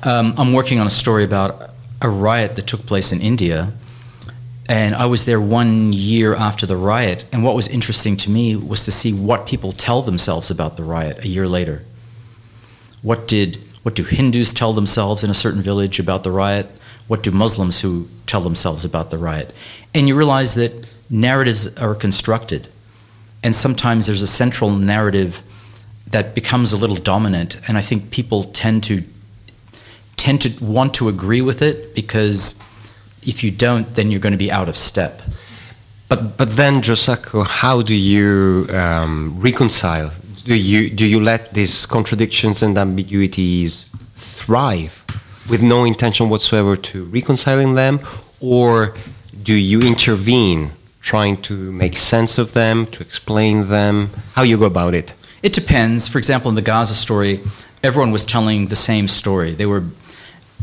Um, 0.02 0.34
I'm 0.38 0.52
working 0.52 0.80
on 0.80 0.86
a 0.86 0.90
story 0.90 1.24
about 1.24 1.72
a 2.00 2.08
riot 2.08 2.56
that 2.56 2.66
took 2.66 2.86
place 2.86 3.12
in 3.12 3.20
India 3.20 3.72
and 4.70 4.94
I 4.94 5.06
was 5.06 5.24
there 5.24 5.40
one 5.40 5.92
year 5.92 6.32
after 6.32 6.64
the 6.64 6.76
riot. 6.76 7.24
And 7.32 7.42
what 7.42 7.56
was 7.56 7.66
interesting 7.66 8.16
to 8.18 8.30
me 8.30 8.54
was 8.54 8.84
to 8.84 8.92
see 8.92 9.12
what 9.12 9.48
people 9.48 9.72
tell 9.72 10.00
themselves 10.00 10.48
about 10.48 10.76
the 10.76 10.84
riot 10.84 11.24
a 11.24 11.28
year 11.28 11.48
later. 11.48 11.82
What 13.02 13.26
did 13.26 13.58
what 13.82 13.96
do 13.96 14.04
Hindus 14.04 14.52
tell 14.52 14.72
themselves 14.72 15.24
in 15.24 15.30
a 15.30 15.34
certain 15.34 15.60
village 15.60 15.98
about 15.98 16.22
the 16.22 16.30
riot? 16.30 16.68
What 17.08 17.24
do 17.24 17.32
Muslims 17.32 17.80
who 17.80 18.08
tell 18.26 18.42
themselves 18.42 18.84
about 18.84 19.10
the 19.10 19.18
riot? 19.18 19.52
And 19.92 20.06
you 20.06 20.16
realize 20.16 20.54
that 20.54 20.86
narratives 21.08 21.66
are 21.78 21.96
constructed, 21.96 22.68
and 23.42 23.56
sometimes 23.56 24.06
there's 24.06 24.22
a 24.22 24.28
central 24.28 24.70
narrative 24.70 25.42
that 26.10 26.34
becomes 26.34 26.72
a 26.72 26.76
little 26.76 26.94
dominant. 26.94 27.60
And 27.66 27.76
I 27.76 27.80
think 27.80 28.12
people 28.12 28.44
tend 28.44 28.84
to 28.84 29.02
tend 30.20 30.42
to 30.42 30.50
want 30.64 30.92
to 30.94 31.08
agree 31.08 31.40
with 31.40 31.62
it 31.62 31.94
because 31.94 32.54
if 33.22 33.42
you 33.42 33.50
don't, 33.50 33.86
then 33.94 34.10
you're 34.10 34.20
going 34.20 34.38
to 34.38 34.44
be 34.46 34.52
out 34.52 34.68
of 34.68 34.76
step. 34.76 35.22
But 36.10 36.36
but 36.36 36.48
then, 36.60 36.82
Joe 36.82 36.96
Sacco, 36.96 37.42
how 37.44 37.82
do 37.82 37.94
you 37.94 38.66
um, 38.82 39.40
reconcile? 39.40 40.10
Do 40.44 40.54
you 40.54 40.90
do 40.90 41.06
you 41.06 41.20
let 41.20 41.54
these 41.54 41.86
contradictions 41.86 42.62
and 42.62 42.76
ambiguities 42.76 43.86
thrive 44.14 45.04
with 45.50 45.62
no 45.62 45.84
intention 45.84 46.28
whatsoever 46.28 46.76
to 46.90 47.04
reconciling 47.04 47.74
them, 47.76 48.00
or 48.40 48.94
do 49.42 49.54
you 49.54 49.80
intervene, 49.82 50.70
trying 51.00 51.36
to 51.42 51.54
make 51.72 51.96
sense 51.96 52.38
of 52.42 52.52
them, 52.52 52.86
to 52.86 53.02
explain 53.02 53.68
them? 53.68 54.10
How 54.34 54.42
you 54.42 54.58
go 54.58 54.66
about 54.66 54.94
it? 54.94 55.14
It 55.42 55.52
depends. 55.54 56.08
For 56.08 56.18
example, 56.18 56.48
in 56.50 56.56
the 56.56 56.68
Gaza 56.72 56.94
story, 56.94 57.40
everyone 57.82 58.12
was 58.12 58.24
telling 58.26 58.66
the 58.66 58.76
same 58.76 59.08
story. 59.08 59.52
They 59.54 59.66
were 59.66 59.84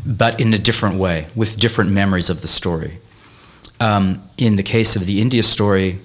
but 0.06 0.40
in 0.40 0.54
a 0.54 0.58
different 0.58 0.96
way, 0.96 1.28
with 1.36 1.60
different 1.60 1.92
memories 1.92 2.30
of 2.30 2.42
the 2.42 2.48
story. 2.48 3.00
Um, 3.80 4.24
in 4.38 4.56
the 4.56 4.64
case 4.64 4.96
of 4.96 5.06
the 5.06 5.22
India 5.22 5.44
story, 5.44 6.00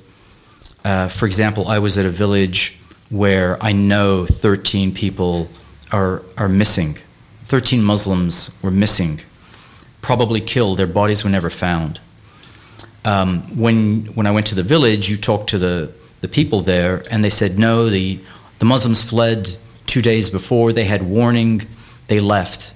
uh, 0.85 1.09
for 1.09 1.27
example, 1.27 1.69
I 1.69 1.79
was 1.79 1.97
at 1.97 2.07
a 2.07 2.11
village 2.11 2.79
where 3.11 3.63
I 3.63 3.73
know 3.73 4.27
13 4.27 4.93
people 4.93 5.49
are, 5.93 6.23
are 6.37 6.49
missing. 6.49 6.97
13 7.45 7.83
Muslims 7.83 8.57
were 8.63 8.71
missing, 8.71 9.21
probably 10.01 10.41
killed. 10.41 10.79
Their 10.79 10.87
bodies 10.87 11.23
were 11.23 11.31
never 11.31 11.51
found. 11.51 12.01
Um, 13.05 13.43
when, 13.57 14.07
when 14.15 14.27
I 14.27 14.31
went 14.31 14.47
to 14.47 14.55
the 14.55 14.63
village, 14.63 15.11
you 15.11 15.17
talked 15.17 15.49
to 15.51 15.59
the, 15.59 15.93
the 16.21 16.29
people 16.29 16.61
there, 16.61 17.05
and 17.11 17.25
they 17.25 17.31
said, 17.31 17.59
no, 17.59 17.89
the, 17.89 18.21
the 18.59 18.65
Muslims 18.65 19.03
fled 19.03 19.57
two 19.87 20.01
days 20.01 20.31
before. 20.31 20.73
They 20.73 20.85
had 20.85 21.03
warning, 21.03 21.63
they 22.09 22.21
left 22.21 22.73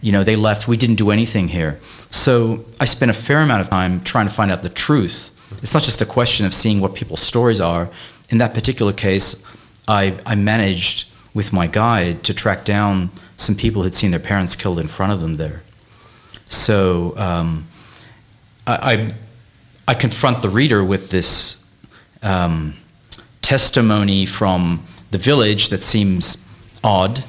you 0.00 0.12
know, 0.12 0.22
they 0.22 0.36
left. 0.36 0.68
We 0.68 0.76
didn't 0.76 0.96
do 0.96 1.10
anything 1.10 1.48
here. 1.48 1.78
So 2.10 2.64
I 2.80 2.84
spent 2.84 3.10
a 3.10 3.14
fair 3.14 3.40
amount 3.40 3.60
of 3.60 3.70
time 3.70 4.00
trying 4.00 4.26
to 4.26 4.32
find 4.32 4.50
out 4.50 4.62
the 4.62 4.68
truth. 4.68 5.30
It's 5.62 5.74
not 5.74 5.82
just 5.82 6.00
a 6.00 6.06
question 6.06 6.46
of 6.46 6.52
seeing 6.52 6.80
what 6.80 6.94
people's 6.94 7.20
stories 7.20 7.60
are. 7.60 7.90
In 8.30 8.38
that 8.38 8.54
particular 8.54 8.92
case, 8.92 9.42
I, 9.86 10.16
I 10.26 10.34
managed 10.34 11.08
with 11.34 11.52
my 11.52 11.66
guide 11.66 12.22
to 12.24 12.34
track 12.34 12.64
down 12.64 13.10
some 13.36 13.54
people 13.54 13.82
who 13.82 13.86
had 13.86 13.94
seen 13.94 14.10
their 14.10 14.20
parents 14.20 14.56
killed 14.56 14.78
in 14.78 14.88
front 14.88 15.12
of 15.12 15.20
them 15.20 15.36
there. 15.36 15.62
So 16.46 17.14
um, 17.16 17.66
I, 18.66 19.12
I, 19.86 19.92
I, 19.92 19.94
confront 19.94 20.42
the 20.42 20.48
reader 20.48 20.82
with 20.84 21.10
this 21.10 21.62
um, 22.22 22.74
testimony 23.42 24.26
from 24.26 24.84
the 25.10 25.18
village 25.18 25.68
that 25.68 25.82
seems 25.82 26.44
odd 26.82 27.22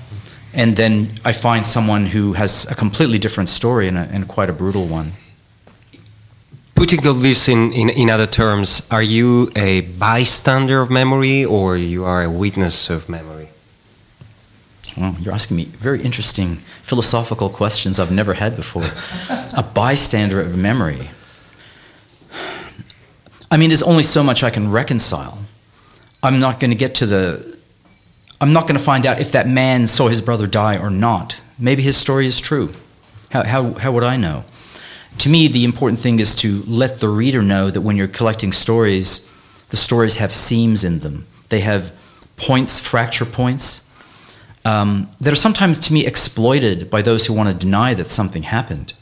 and 0.54 0.76
then 0.76 1.10
I 1.24 1.32
find 1.34 1.66
someone 1.66 2.08
who 2.08 2.34
has 2.34 2.70
a 2.72 2.76
completely 2.76 3.18
different 3.18 3.50
story 3.50 3.88
and, 3.88 3.98
a, 3.98 4.02
and 4.02 4.28
quite 4.28 4.50
a 4.50 4.54
brutal 4.54 4.86
one. 4.86 5.12
Putting 6.76 7.06
all 7.06 7.14
this 7.14 7.50
in, 7.50 7.74
in, 7.74 7.90
in, 7.90 8.10
other 8.10 8.26
terms, 8.26 8.88
are 8.90 9.04
you 9.04 9.52
a 9.56 9.82
bystander 9.82 10.82
of 10.82 10.90
memory 10.90 11.44
or 11.44 11.76
you 11.76 12.06
are 12.06 12.24
a 12.24 12.30
witness 12.30 12.90
of 12.90 13.10
memory? 13.10 13.50
Well, 14.98 15.16
you're 15.20 15.34
asking 15.34 15.58
me 15.58 15.66
very 15.66 16.02
interesting 16.02 16.56
philosophical 16.56 17.50
questions 17.50 18.00
I've 18.00 18.12
never 18.12 18.34
had 18.34 18.56
before. 18.56 18.86
a 19.58 19.64
bystander 19.64 20.40
of 20.42 20.58
memory. 20.58 21.10
I 23.52 23.58
mean, 23.58 23.70
there's 23.70 23.84
only 23.84 24.04
so 24.04 24.24
much 24.24 24.44
I 24.44 24.50
can 24.50 24.72
reconcile. 24.72 25.40
I'm 26.22 26.40
not 26.40 26.60
going 26.60 26.72
to 26.72 26.78
get 26.78 26.96
to 26.96 27.06
the 27.06 27.49
I'm 28.42 28.54
not 28.54 28.68
going 28.68 28.78
to 28.78 28.84
find 28.84 29.06
out 29.06 29.20
if 29.20 29.32
that 29.34 29.48
man 29.48 29.86
saw 29.88 30.08
his 30.08 30.22
brother 30.22 30.48
die 30.48 30.78
or 30.78 30.90
not. 30.90 31.42
Maybe 31.58 31.82
his 31.82 31.98
story 31.98 32.26
is 32.26 32.40
true. 32.40 32.74
How, 33.32 33.44
how, 33.44 33.74
how 33.74 33.92
would 33.92 34.04
I 34.04 34.16
know? 34.18 34.46
To 35.18 35.30
me, 35.30 35.50
the 35.50 35.66
important 35.66 36.00
thing 36.00 36.20
is 36.20 36.36
to 36.36 36.64
let 36.66 37.00
the 37.00 37.10
reader 37.10 37.42
know 37.42 37.70
that 37.70 37.82
when 37.82 37.98
you're 37.98 38.08
collecting 38.08 38.54
stories, 38.54 39.30
The 39.70 39.78
stories 39.78 40.18
have 40.18 40.32
seams 40.32 40.84
in 40.84 41.00
them. 41.00 41.26
They 41.50 41.62
have 41.62 41.94
points, 42.38 42.80
fracture 42.80 43.26
points, 43.26 43.86
um, 44.66 45.10
that 45.22 45.32
are 45.32 45.38
sometimes 45.38 45.80
to 45.80 45.94
me 45.94 46.06
exploited 46.06 46.90
by 46.90 47.02
those 47.02 47.26
who 47.26 47.34
want 47.34 47.50
to 47.50 47.56
deny 47.56 47.94
that 47.94 48.08
something 48.08 48.44
happened. 48.44 48.94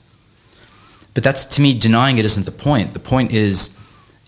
But 1.13 1.23
that's 1.23 1.45
to 1.45 1.61
me, 1.61 1.77
denying 1.77 2.17
it 2.17 2.25
isn't 2.25 2.45
the 2.45 2.51
point. 2.51 2.93
The 2.93 2.99
point 2.99 3.33
is 3.33 3.77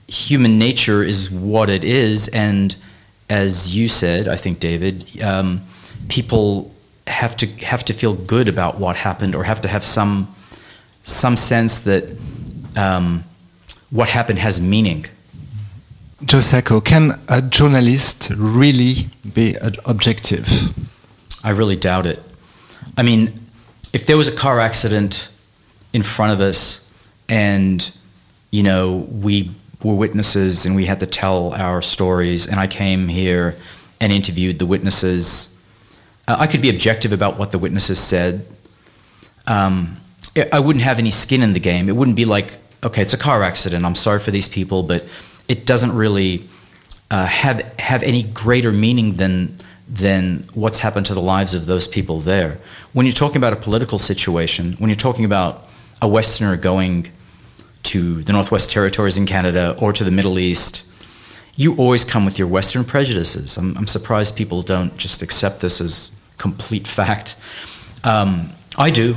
human 0.08 0.58
nature 0.58 1.04
is 1.04 1.30
what 1.30 1.70
it 1.70 1.84
is, 1.84 2.30
and 2.30 2.75
as 3.29 3.75
you 3.75 3.88
said, 3.88 4.27
I 4.27 4.36
think, 4.36 4.59
David, 4.59 5.21
um, 5.21 5.62
people 6.07 6.74
have 7.07 7.36
to 7.38 7.48
have 7.65 7.83
to 7.86 7.93
feel 7.93 8.15
good 8.15 8.48
about 8.48 8.79
what 8.79 8.95
happened, 8.95 9.36
or 9.36 9.43
have 9.43 9.62
to 9.62 9.67
have 9.67 9.83
some 9.83 10.27
some 11.03 11.36
sense 11.36 11.79
that 11.81 12.03
um, 12.77 13.24
what 13.91 14.09
happened 14.09 14.39
has 14.39 14.59
meaning. 14.59 15.05
Joe 16.25 16.41
Sacco, 16.41 16.81
can 16.81 17.19
a 17.29 17.41
journalist 17.41 18.31
really 18.36 19.07
be 19.33 19.55
objective? 19.86 20.48
I 21.43 21.51
really 21.51 21.77
doubt 21.77 22.05
it. 22.05 22.19
I 22.98 23.03
mean, 23.03 23.33
if 23.93 24.05
there 24.05 24.17
was 24.17 24.27
a 24.27 24.36
car 24.36 24.59
accident 24.59 25.29
in 25.93 26.03
front 26.03 26.33
of 26.33 26.41
us 26.41 26.86
and, 27.29 27.89
you 28.51 28.63
know, 28.63 29.07
we 29.09 29.51
were 29.83 29.95
witnesses 29.95 30.65
and 30.65 30.75
we 30.75 30.86
had 30.86 31.00
to 31.00 31.05
tell 31.05 31.53
our 31.53 31.81
stories, 31.81 32.48
and 32.48 32.59
I 32.59 32.67
came 32.67 33.07
here 33.07 33.55
and 34.01 34.12
interviewed 34.12 34.59
the 34.59 34.65
witnesses, 34.65 35.55
uh, 36.27 36.38
I 36.39 36.48
could 36.48 36.62
be 36.62 36.69
objective 36.69 37.12
about 37.12 37.38
what 37.39 37.51
the 37.51 37.59
witnesses 37.59 38.00
said. 38.00 38.45
Um, 39.48 39.98
I 40.53 40.59
wouldn't 40.59 40.83
have 40.83 41.00
any 41.00 41.12
skin 41.12 41.41
in 41.41 41.53
the 41.53 41.59
game. 41.59 41.89
It 41.89 41.95
wouldn't 41.95 42.15
be 42.15 42.25
like, 42.25 42.57
okay, 42.83 43.01
it's 43.01 43.13
a 43.13 43.17
car 43.17 43.43
accident. 43.43 43.86
I'm 43.86 43.95
sorry 43.95 44.19
for 44.19 44.31
these 44.31 44.48
people, 44.48 44.83
but 44.83 45.03
it 45.48 45.65
doesn't 45.65 45.93
really 45.95 46.48
uh, 47.12 47.25
have 47.25 47.62
have 47.79 48.03
any 48.03 48.24
greater 48.24 48.71
meaning 48.71 49.13
than 49.13 49.55
than 49.89 50.45
what's 50.53 50.79
happened 50.79 51.07
to 51.07 51.15
the 51.15 51.21
lives 51.21 51.55
of 51.55 51.65
those 51.65 51.88
people 51.88 52.19
there. 52.19 52.59
When 52.93 53.05
you're 53.05 53.13
talking 53.13 53.38
about 53.38 53.53
a 53.53 53.55
political 53.55 53.98
situation, 53.98 54.74
when 54.74 54.89
you're 54.89 54.95
talking 54.95 55.25
about 55.25 55.67
a 56.01 56.07
Westerner 56.07 56.55
going 56.55 57.09
to 57.93 58.22
the 58.22 58.34
Northwest 58.34 58.72
Territories 58.72 59.17
in 59.17 59.25
Canada 59.25 59.75
or 59.81 59.93
to 59.93 60.03
the 60.03 60.12
Middle 60.12 60.39
East, 60.39 60.86
you 61.55 61.75
always 61.75 62.05
come 62.05 62.25
with 62.25 62.39
your 62.39 62.48
Western 62.48 62.84
prejudices. 62.84 63.58
I'm, 63.58 63.77
I'm 63.77 63.88
surprised 63.88 64.36
people 64.36 64.62
don't 64.62 64.96
just 64.98 65.22
accept 65.22 65.62
this 65.62 65.81
as 65.81 66.12
complete 66.38 66.88
fact. 67.00 67.36
Um, 68.03 68.50
I 68.77 68.91
do, 68.91 69.15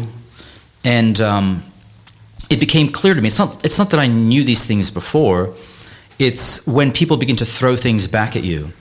and 0.85 1.21
um, 1.21 1.63
it 2.51 2.59
became 2.61 2.89
clear 2.89 3.15
to 3.15 3.21
me. 3.21 3.29
It's 3.29 3.39
not. 3.39 3.65
It's 3.65 3.79
not 3.79 3.91
that 3.91 4.01
I 4.01 4.09
knew 4.09 4.43
these 4.43 4.67
things 4.67 4.91
before. 4.91 5.55
It's 6.19 6.67
when 6.67 6.93
people 6.93 7.17
begin 7.17 7.37
to 7.37 7.45
throw 7.45 7.77
things 7.77 8.07
back 8.07 8.37
at 8.37 8.45
you 8.45 8.73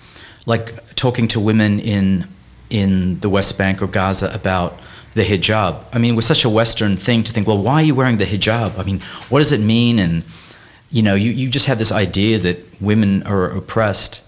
like 0.45 0.95
talking 0.95 1.27
to 1.29 1.39
women 1.39 1.79
in 1.79 2.25
in 2.69 3.19
the 3.19 3.29
West 3.29 3.57
Bank 3.57 3.81
or 3.81 3.87
Gaza 3.87 4.31
about 4.33 4.79
the 5.13 5.23
hijab. 5.23 5.83
I 5.93 5.97
mean, 5.97 6.13
it 6.13 6.15
was 6.15 6.25
such 6.25 6.45
a 6.45 6.49
Western 6.49 6.95
thing 6.95 7.23
to 7.23 7.31
think, 7.31 7.47
well, 7.47 7.61
why 7.61 7.75
are 7.75 7.83
you 7.83 7.95
wearing 7.95 8.17
the 8.17 8.25
hijab? 8.25 8.79
I 8.79 8.83
mean, 8.83 8.99
what 9.29 9.39
does 9.39 9.51
it 9.51 9.59
mean? 9.59 9.99
And 9.99 10.23
you 10.89 11.03
know, 11.03 11.15
you, 11.15 11.31
you 11.31 11.49
just 11.49 11.67
have 11.67 11.77
this 11.77 11.91
idea 11.91 12.37
that 12.39 12.81
women 12.81 13.23
are 13.23 13.45
oppressed, 13.55 14.21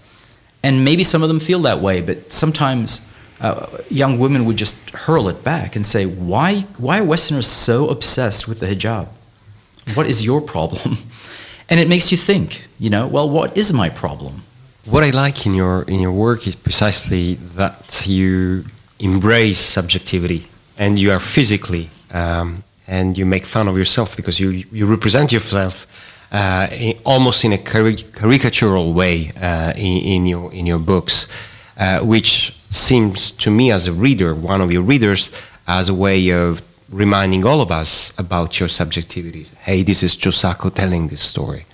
and 0.62 0.84
maybe 0.84 1.04
some 1.04 1.22
of 1.22 1.28
them 1.28 1.40
feel 1.40 1.60
that 1.60 1.80
way, 1.80 2.00
but 2.00 2.30
sometimes. 2.32 3.08
Uh, 3.40 3.66
young 3.90 4.20
women 4.20 4.44
would 4.44 4.56
just 4.56 4.76
hurl 4.90 5.28
it 5.28 5.42
back 5.42 5.74
and 5.74 5.84
say, 5.84 6.06
"Why? 6.06 6.60
Why 6.78 7.00
are 7.00 7.04
Westerners 7.04 7.48
so 7.48 7.88
obsessed 7.88 8.46
with 8.46 8.60
the 8.60 8.66
hijab? 8.66 9.08
What 9.94 10.06
is 10.06 10.24
your 10.24 10.40
problem?" 10.40 10.96
And 11.70 11.80
it 11.80 11.88
makes 11.88 12.12
you 12.12 12.18
think, 12.18 12.66
you 12.78 12.90
know, 12.90 13.06
well, 13.06 13.28
what 13.28 13.56
is 13.56 13.72
my 13.72 13.88
problem? 13.88 14.42
What 14.84 15.02
I 15.02 15.10
like 15.10 15.46
in 15.46 15.54
your 15.54 15.82
in 15.82 15.98
your 15.98 16.12
work 16.12 16.46
is 16.46 16.54
precisely 16.54 17.34
that 17.56 18.06
you 18.06 18.64
embrace 18.98 19.58
subjectivity 19.58 20.46
and 20.78 20.98
you 20.98 21.10
are 21.12 21.20
physically 21.20 21.88
um, 22.12 22.58
and 22.86 23.16
you 23.16 23.26
make 23.26 23.44
fun 23.44 23.68
of 23.68 23.76
yourself 23.78 24.16
because 24.16 24.38
you 24.38 24.50
you 24.72 24.86
represent 24.86 25.32
yourself 25.32 25.86
uh, 26.32 26.68
in, 26.72 26.98
almost 27.04 27.44
in 27.44 27.52
a 27.52 27.58
caric 27.58 27.96
caricatural 28.12 28.92
way 28.92 29.32
uh, 29.40 29.72
in, 29.76 30.02
in, 30.02 30.26
your 30.26 30.52
in 30.52 30.66
your 30.66 30.80
books, 30.80 31.28
uh, 31.78 32.00
which 32.00 32.56
seems 32.70 33.30
to 33.32 33.50
me 33.50 33.70
as 33.70 33.86
a 33.86 33.92
reader, 33.92 34.34
one 34.34 34.60
of 34.60 34.72
your 34.72 34.82
readers, 34.82 35.30
as 35.66 35.88
a 35.88 35.94
way 35.94 36.30
of 36.30 36.60
reminding 36.90 37.44
all 37.46 37.60
of 37.60 37.70
us 37.70 38.12
about 38.18 38.58
your 38.60 38.68
subjectivities. 38.68 39.54
Hey, 39.56 39.82
this 39.82 40.02
is 40.02 40.16
Joe 40.16 40.30
Sacco 40.30 40.70
telling 40.70 41.08
this 41.08 41.20
story 41.20 41.64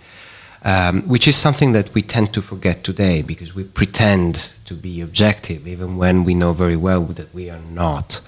um, 0.64 1.02
which 1.02 1.26
is 1.26 1.36
something 1.36 1.72
that 1.72 1.92
we 1.94 2.02
tend 2.02 2.32
to 2.34 2.42
forget 2.42 2.84
today 2.84 3.22
because 3.22 3.54
we 3.54 3.64
pretend 3.64 4.52
to 4.66 4.74
be 4.74 5.00
objective 5.00 5.66
even 5.66 5.96
when 5.96 6.24
we 6.24 6.34
know 6.34 6.52
very 6.52 6.76
well 6.76 7.02
that 7.02 7.32
we 7.34 7.48
are 7.50 7.60
not. 7.70 8.20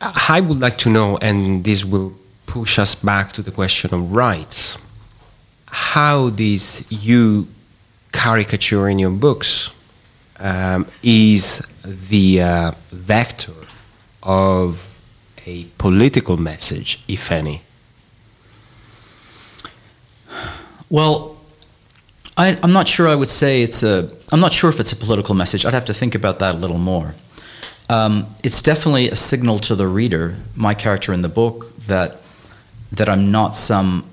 I 0.00 0.40
would 0.40 0.60
like 0.60 0.78
to 0.78 0.90
know, 0.90 1.16
and 1.18 1.64
this 1.64 1.84
will 1.84 2.12
push 2.46 2.78
us 2.78 2.94
back 2.94 3.32
to 3.32 3.42
the 3.42 3.50
question 3.50 3.94
of 3.94 4.12
rights, 4.12 4.76
how 5.66 6.30
this 6.30 6.86
you 6.90 7.48
caricature 8.12 8.88
in 8.88 8.98
your 8.98 9.10
books 9.10 9.70
um, 10.38 10.86
is 11.02 11.66
the 11.84 12.42
uh, 12.42 12.72
vector 12.90 13.52
of 14.22 14.98
a 15.46 15.64
political 15.78 16.36
message, 16.36 17.02
if 17.08 17.30
any. 17.30 17.62
Well, 20.90 21.36
I, 22.36 22.58
am 22.62 22.72
not 22.72 22.86
sure 22.86 23.08
I 23.08 23.14
would 23.14 23.28
say 23.28 23.62
it's 23.62 23.82
a. 23.82 24.10
I'm 24.30 24.40
not 24.40 24.52
sure 24.52 24.68
if 24.70 24.78
it's 24.78 24.92
a 24.92 24.96
political 24.96 25.34
message. 25.34 25.64
I'd 25.64 25.74
have 25.74 25.86
to 25.86 25.94
think 25.94 26.14
about 26.14 26.38
that 26.40 26.54
a 26.54 26.58
little 26.58 26.78
more. 26.78 27.14
Um, 27.88 28.26
it's 28.42 28.62
definitely 28.62 29.08
a 29.08 29.16
signal 29.16 29.58
to 29.60 29.74
the 29.74 29.86
reader, 29.86 30.36
my 30.56 30.74
character 30.74 31.12
in 31.12 31.20
the 31.22 31.28
book, 31.28 31.76
that 31.86 32.20
that 32.92 33.08
I'm 33.08 33.30
not 33.30 33.56
some 33.56 34.04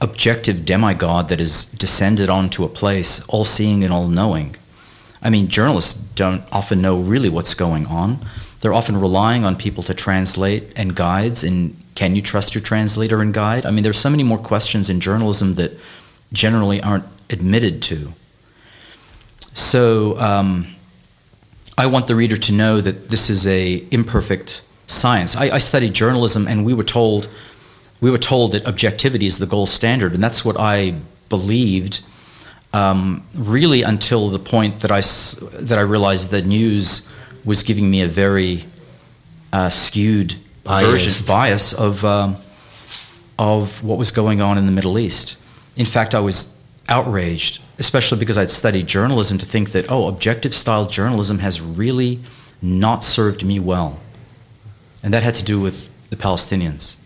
objective 0.00 0.64
demigod 0.64 1.28
that 1.28 1.40
is 1.40 1.64
descended 1.64 2.28
onto 2.28 2.64
a 2.64 2.68
place, 2.68 3.24
all-seeing 3.28 3.84
and 3.84 3.92
all-knowing. 3.92 4.56
I 5.22 5.30
mean, 5.30 5.46
journalists 5.46 5.94
don't 5.94 6.42
often 6.52 6.82
know 6.82 6.98
really 6.98 7.28
what's 7.28 7.54
going 7.54 7.86
on. 7.86 8.18
They're 8.60 8.74
often 8.74 8.96
relying 8.96 9.44
on 9.44 9.56
people 9.56 9.84
to 9.84 9.94
translate 9.94 10.76
and 10.76 10.96
guides 10.96 11.44
and 11.44 11.76
can 11.94 12.16
you 12.16 12.22
trust 12.22 12.54
your 12.54 12.62
translator 12.62 13.20
and 13.20 13.32
guide? 13.32 13.66
I 13.66 13.70
mean, 13.70 13.84
there's 13.84 13.98
so 13.98 14.10
many 14.10 14.22
more 14.22 14.38
questions 14.38 14.88
in 14.88 14.98
journalism 14.98 15.54
that 15.54 15.78
generally 16.32 16.80
aren't 16.80 17.04
admitted 17.30 17.82
to. 17.82 18.12
So 19.52 20.18
um, 20.18 20.66
I 21.76 21.86
want 21.86 22.06
the 22.06 22.16
reader 22.16 22.36
to 22.36 22.52
know 22.52 22.80
that 22.80 23.08
this 23.08 23.30
is 23.30 23.46
a 23.46 23.84
imperfect 23.90 24.62
science. 24.86 25.36
I, 25.36 25.50
I 25.50 25.58
studied 25.58 25.94
journalism, 25.94 26.46
and 26.46 26.64
we 26.64 26.74
were 26.74 26.84
told 26.84 27.28
we 28.00 28.10
were 28.10 28.18
told 28.18 28.52
that 28.52 28.66
objectivity 28.66 29.26
is 29.26 29.38
the 29.38 29.46
gold 29.46 29.68
standard, 29.68 30.12
and 30.12 30.22
that's 30.22 30.44
what 30.44 30.56
I 30.58 30.94
believed. 31.28 32.02
Um, 32.74 33.22
really, 33.36 33.82
until 33.82 34.28
the 34.28 34.38
point 34.38 34.80
that 34.80 34.90
I 34.90 35.00
that 35.64 35.78
I 35.78 35.82
realized 35.82 36.30
that 36.30 36.46
news 36.46 37.12
was 37.44 37.62
giving 37.62 37.90
me 37.90 38.02
a 38.02 38.08
very 38.08 38.64
uh, 39.52 39.70
skewed 39.70 40.36
biased. 40.64 40.90
version 40.90 41.26
bias 41.26 41.72
of 41.72 42.04
um, 42.04 42.36
of 43.38 43.82
what 43.84 43.98
was 43.98 44.10
going 44.10 44.40
on 44.40 44.58
in 44.58 44.66
the 44.66 44.72
Middle 44.72 44.98
East. 44.98 45.38
In 45.76 45.86
fact, 45.86 46.14
I 46.14 46.20
was 46.20 46.58
outraged, 46.88 47.61
especially 47.82 48.18
because 48.18 48.38
I'd 48.38 48.48
studied 48.48 48.86
journalism, 48.86 49.38
to 49.38 49.46
think 49.46 49.70
that 49.70 49.90
oh, 49.90 50.06
objective 50.06 50.54
style 50.54 50.86
journalism 50.86 51.38
has 51.40 51.60
really 51.60 52.20
not 52.60 53.02
served 53.02 53.44
me 53.44 53.58
well, 53.58 53.98
and 55.02 55.12
that 55.12 55.24
had 55.24 55.34
to 55.34 55.44
do 55.44 55.60
with 55.60 55.88
the 56.10 56.16
Palestinians. 56.16 56.96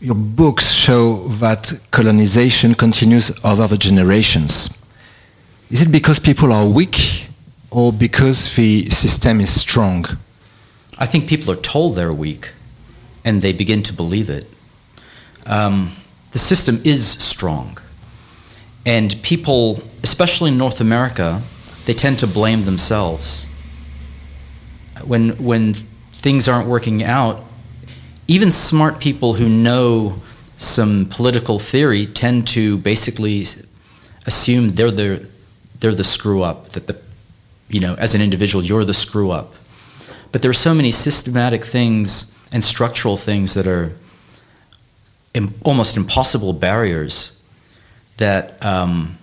Your 0.00 0.16
books 0.16 0.72
show 0.72 1.28
that 1.44 1.72
colonization 1.92 2.74
continues 2.74 3.30
over 3.44 3.68
the 3.68 3.76
generations. 3.76 4.68
Is 5.70 5.80
it 5.86 5.92
because 5.92 6.18
people 6.18 6.52
are 6.52 6.68
weak 6.68 7.28
or 7.70 7.92
because 7.92 8.56
the 8.56 8.90
system 8.90 9.40
is 9.40 9.50
strong? 9.66 10.04
I 10.98 11.06
think 11.06 11.28
people 11.28 11.52
are 11.52 11.62
told 11.74 11.94
they're 11.94 12.12
weak 12.12 12.52
and 13.24 13.40
they 13.42 13.52
begin 13.52 13.82
to 13.84 13.92
believe 13.92 14.28
it. 14.28 14.44
Um, 15.46 15.92
the 16.32 16.38
system 16.38 16.80
is 16.84 17.00
strong. 17.08 17.78
And 18.84 19.20
people, 19.22 19.82
especially 20.02 20.50
in 20.50 20.58
North 20.58 20.80
America, 20.80 21.42
they 21.84 21.94
tend 21.94 22.18
to 22.20 22.26
blame 22.26 22.62
themselves. 22.64 23.46
When, 25.04 25.30
when 25.42 25.74
things 26.12 26.48
aren't 26.48 26.68
working 26.68 27.02
out, 27.02 27.44
even 28.28 28.50
smart 28.50 29.00
people 29.00 29.34
who 29.34 29.48
know 29.48 30.20
some 30.56 31.06
political 31.10 31.58
theory 31.58 32.06
tend 32.06 32.46
to 32.48 32.78
basically 32.78 33.44
assume 34.26 34.70
they're 34.70 34.90
the, 34.90 35.28
they're 35.80 35.94
the 35.94 36.04
screw 36.04 36.42
up, 36.42 36.68
that 36.70 36.86
the, 36.86 37.00
you 37.68 37.80
know, 37.80 37.94
as 37.96 38.14
an 38.14 38.20
individual, 38.20 38.64
you're 38.64 38.84
the 38.84 38.94
screw 38.94 39.30
up. 39.30 39.54
But 40.30 40.42
there 40.42 40.50
are 40.50 40.54
so 40.54 40.74
many 40.74 40.90
systematic 40.90 41.64
things 41.64 42.32
and 42.52 42.62
structural 42.62 43.16
things 43.16 43.54
that 43.54 43.66
are 43.66 43.92
Im- 45.34 45.54
almost 45.64 45.96
impossible 45.96 46.52
barriers 46.52 47.40
that 48.22 48.64
um, 48.64 49.18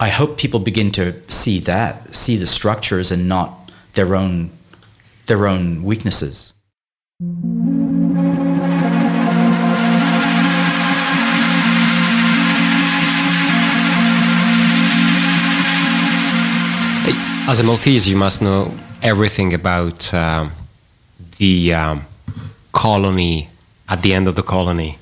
I 0.00 0.08
hope 0.08 0.36
people 0.36 0.58
begin 0.58 0.90
to 0.92 1.14
see 1.30 1.60
that, 1.60 2.12
see 2.12 2.36
the 2.36 2.46
structures 2.46 3.12
and 3.12 3.28
not 3.28 3.70
their 3.94 4.16
own 4.16 4.50
their 5.26 5.46
own 5.46 5.84
weaknesses. 5.84 6.52
As 17.48 17.60
a 17.60 17.62
Maltese, 17.62 18.08
you 18.08 18.16
must 18.16 18.42
know 18.42 18.74
everything 19.02 19.54
about 19.54 20.12
um, 20.12 20.50
the 21.38 21.74
um, 21.74 22.04
colony 22.72 23.48
at 23.88 24.02
the 24.02 24.14
end 24.14 24.26
of 24.26 24.34
the 24.34 24.42
colony. 24.42 24.99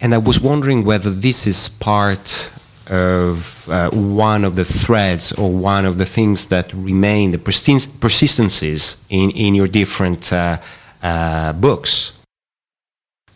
And 0.00 0.14
I 0.14 0.18
was 0.18 0.40
wondering 0.40 0.84
whether 0.84 1.10
this 1.10 1.46
is 1.46 1.68
part 1.68 2.50
of 2.90 3.68
uh, 3.68 3.90
one 3.90 4.44
of 4.44 4.56
the 4.56 4.64
threads 4.64 5.32
or 5.32 5.52
one 5.52 5.84
of 5.84 5.98
the 5.98 6.06
things 6.06 6.46
that 6.46 6.72
remain, 6.72 7.30
the 7.30 7.38
persistencies 7.38 8.96
in, 9.10 9.30
in 9.30 9.54
your 9.54 9.68
different 9.68 10.32
uh, 10.32 10.58
uh, 11.02 11.52
books. 11.52 12.18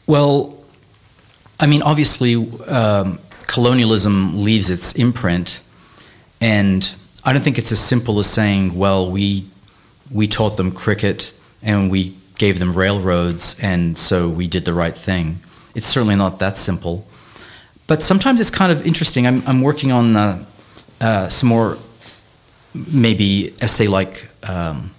Well, 0.07 0.59
I 1.61 1.66
mean, 1.66 1.83
obviously, 1.83 2.35
um, 2.66 3.18
colonialism 3.46 4.42
leaves 4.42 4.70
its 4.70 4.94
imprint, 4.96 5.61
and 6.40 6.92
I 7.24 7.33
don't 7.33 7.44
think 7.44 7.59
it's 7.59 7.72
as 7.72 7.81
simple 7.81 8.18
as 8.18 8.29
saying, 8.29 8.77
well, 8.77 9.11
we, 9.11 9.44
we 10.11 10.27
taught 10.27 10.57
them 10.57 10.72
cricket 10.72 11.33
and 11.62 11.90
we 11.90 12.14
gave 12.38 12.59
them 12.59 12.72
railroads, 12.72 13.57
and 13.62 13.96
so 13.96 14.29
we 14.29 14.48
did 14.48 14.64
the 14.64 14.74
right 14.74 14.96
thing. 14.96 15.38
It's 15.74 15.87
certainly 15.87 16.16
not 16.16 16.38
that 16.38 16.56
simple. 16.56 17.06
But 17.87 18.02
sometimes 18.02 18.40
it's 18.40 18.50
kind 18.50 18.72
of 18.72 18.87
interesting. 18.87 19.26
I'm, 19.26 19.42
I'm 19.46 19.60
working 19.60 19.92
on 19.92 20.16
uh, 20.16 20.44
uh, 21.00 21.28
some 21.28 21.48
more 21.48 21.78
maybe 22.92 23.54
essay 23.60 23.87
like 23.87 24.28
um, 24.48 24.90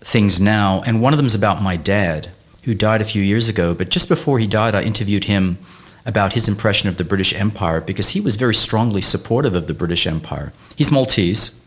things 0.00 0.40
now, 0.40 0.82
and 0.86 1.00
one 1.00 1.12
of 1.12 1.16
them 1.16 1.26
is 1.26 1.34
about 1.34 1.62
my 1.62 1.76
dad, 1.76 2.30
who 2.64 2.74
died 2.74 3.00
a 3.00 3.04
few 3.04 3.22
years 3.22 3.48
ago. 3.48 3.74
But 3.74 3.90
just 3.90 4.08
before 4.08 4.38
he 4.38 4.46
died, 4.46 4.74
I 4.74 4.82
interviewed 4.82 5.24
him 5.24 5.58
about 6.06 6.32
his 6.32 6.48
impression 6.48 6.88
of 6.88 6.96
the 6.96 7.04
British 7.04 7.34
Empire 7.34 7.80
because 7.80 8.10
he 8.10 8.20
was 8.20 8.36
very 8.36 8.54
strongly 8.54 9.00
supportive 9.00 9.54
of 9.54 9.66
the 9.66 9.74
British 9.74 10.06
Empire. 10.06 10.52
He's 10.76 10.92
Maltese. 10.92 11.60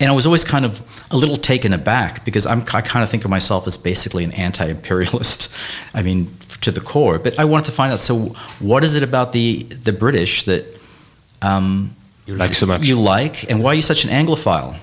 And 0.00 0.10
I 0.10 0.14
was 0.14 0.26
always 0.26 0.44
kind 0.44 0.64
of 0.64 0.82
a 1.12 1.16
little 1.16 1.36
taken 1.36 1.72
aback 1.72 2.24
because 2.24 2.44
I'm, 2.44 2.62
I 2.74 2.80
kind 2.80 3.04
of 3.04 3.08
think 3.08 3.24
of 3.24 3.30
myself 3.30 3.66
as 3.66 3.76
basically 3.76 4.24
an 4.24 4.32
anti 4.32 4.66
imperialist. 4.66 5.52
I 5.94 6.02
mean, 6.02 6.34
to 6.62 6.70
the 6.70 6.80
core. 6.80 7.18
But 7.18 7.38
I 7.38 7.44
wanted 7.44 7.66
to 7.66 7.72
find 7.72 7.92
out 7.92 8.00
so, 8.00 8.34
what 8.60 8.82
is 8.82 8.94
it 8.94 9.02
about 9.02 9.32
the, 9.32 9.62
the 9.62 9.92
British 9.92 10.44
that 10.44 10.64
um, 11.42 11.94
you 12.26 12.34
like 12.34 12.54
so 12.54 12.66
much? 12.66 12.82
You 12.82 12.96
like, 12.96 13.50
and 13.50 13.62
why 13.62 13.72
are 13.72 13.74
you 13.74 13.82
such 13.82 14.04
an 14.04 14.10
Anglophile? 14.10 14.78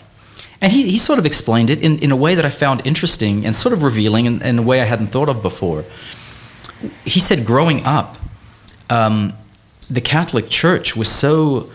And 0.61 0.71
he, 0.71 0.89
he 0.89 0.97
sort 0.97 1.19
of 1.19 1.25
explained 1.25 1.69
it 1.69 1.81
in, 1.81 1.99
in 1.99 2.11
a 2.11 2.15
way 2.15 2.35
that 2.35 2.45
I 2.45 2.49
found 2.49 2.85
interesting 2.85 3.45
and 3.45 3.55
sort 3.55 3.73
of 3.73 3.83
revealing 3.83 4.25
in, 4.25 4.41
in 4.41 4.59
a 4.59 4.61
way 4.61 4.81
I 4.81 4.85
hadn't 4.85 5.07
thought 5.07 5.29
of 5.29 5.41
before. 5.41 5.85
He 7.05 7.19
said, 7.19 7.45
growing 7.45 7.81
up, 7.85 8.17
um, 8.89 9.33
the 9.89 10.01
Catholic 10.01 10.49
Church 10.49 10.95
was 10.95 11.07
so 11.07 11.69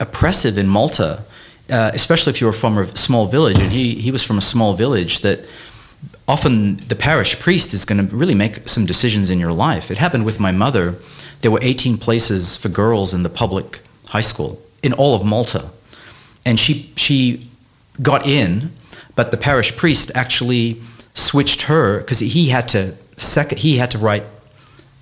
oppressive 0.00 0.56
in 0.56 0.68
Malta, 0.68 1.24
uh, 1.70 1.90
especially 1.92 2.30
if 2.30 2.40
you 2.40 2.46
were 2.46 2.52
from 2.52 2.78
a 2.78 2.86
small 2.86 3.26
village, 3.26 3.58
and 3.58 3.72
he, 3.72 3.94
he 3.94 4.10
was 4.10 4.22
from 4.22 4.38
a 4.38 4.40
small 4.40 4.72
village, 4.72 5.20
that 5.20 5.46
often 6.28 6.76
the 6.76 6.94
parish 6.94 7.40
priest 7.40 7.72
is 7.72 7.86
going 7.86 8.06
to 8.06 8.14
really 8.14 8.34
make 8.34 8.68
some 8.68 8.84
decisions 8.84 9.30
in 9.30 9.40
your 9.40 9.52
life. 9.52 9.90
It 9.90 9.96
happened 9.96 10.26
with 10.26 10.38
my 10.38 10.52
mother. 10.52 10.94
There 11.40 11.50
were 11.50 11.58
18 11.62 11.96
places 11.96 12.56
for 12.56 12.68
girls 12.68 13.14
in 13.14 13.22
the 13.22 13.30
public 13.30 13.80
high 14.08 14.20
school 14.20 14.60
in 14.82 14.92
all 14.92 15.14
of 15.14 15.24
Malta. 15.24 15.70
And 16.44 16.60
she, 16.60 16.92
she 16.96 17.48
got 18.02 18.26
in, 18.26 18.72
but 19.16 19.30
the 19.30 19.36
parish 19.38 19.76
priest 19.76 20.12
actually 20.14 20.80
switched 21.14 21.62
her 21.62 21.98
because 21.98 22.20
he 22.20 22.50
had 22.50 22.68
to 22.68 22.94
sec- 23.16 23.58
he 23.58 23.78
had 23.78 23.90
to 23.92 23.98
write 23.98 24.24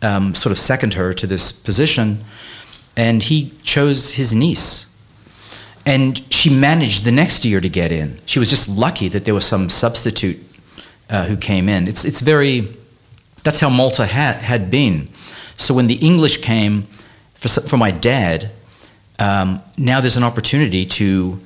um, 0.03 0.35
sort 0.35 0.53
of 0.53 0.59
second 0.59 0.95
her 0.95 1.13
to 1.13 1.27
this 1.27 1.53
position, 1.53 2.25
and 2.97 3.23
he 3.23 3.53
chose 3.63 4.13
his 4.13 4.35
niece. 4.35 4.87
And 5.85 6.21
she 6.33 6.51
managed 6.51 7.05
the 7.05 7.13
next 7.13 7.45
year 7.45 7.61
to 7.61 7.69
get 7.69 7.93
in. 7.93 8.19
She 8.27 8.39
was 8.39 8.51
just 8.51 8.69
lucky 8.69 9.09
that 9.09 9.25
there 9.25 9.35
was 9.35 9.45
some 9.45 9.69
substitute 9.69 10.39
uh, 11.11 11.25
who 11.25 11.37
came 11.37 11.69
in. 11.69 11.89
It's, 11.89 12.05
it's 12.05 12.21
very, 12.21 12.69
that's 13.43 13.61
how 13.61 13.71
Malta 13.71 14.07
had, 14.07 14.43
had 14.43 14.71
been. 14.71 15.09
So 15.57 15.75
when 15.75 15.87
the 15.87 15.97
English 15.97 16.39
came 16.39 16.83
for, 17.35 17.49
for 17.49 17.77
my 17.77 17.91
dad, 17.91 18.51
um, 19.19 19.61
now 19.79 20.01
there's 20.01 20.17
an 20.17 20.25
opportunity 20.25 20.85
to 20.87 21.41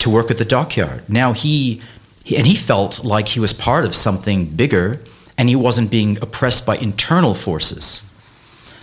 to 0.00 0.10
work 0.10 0.30
at 0.30 0.38
the 0.38 0.44
dockyard. 0.44 1.08
Now 1.08 1.32
he, 1.32 1.80
he, 2.24 2.36
and 2.36 2.46
he 2.46 2.56
felt 2.56 3.04
like 3.04 3.28
he 3.28 3.38
was 3.38 3.52
part 3.52 3.84
of 3.84 3.94
something 3.94 4.46
bigger 4.46 4.98
and 5.38 5.48
he 5.48 5.56
wasn't 5.56 5.90
being 5.90 6.16
oppressed 6.22 6.66
by 6.66 6.76
internal 6.76 7.34
forces. 7.34 8.02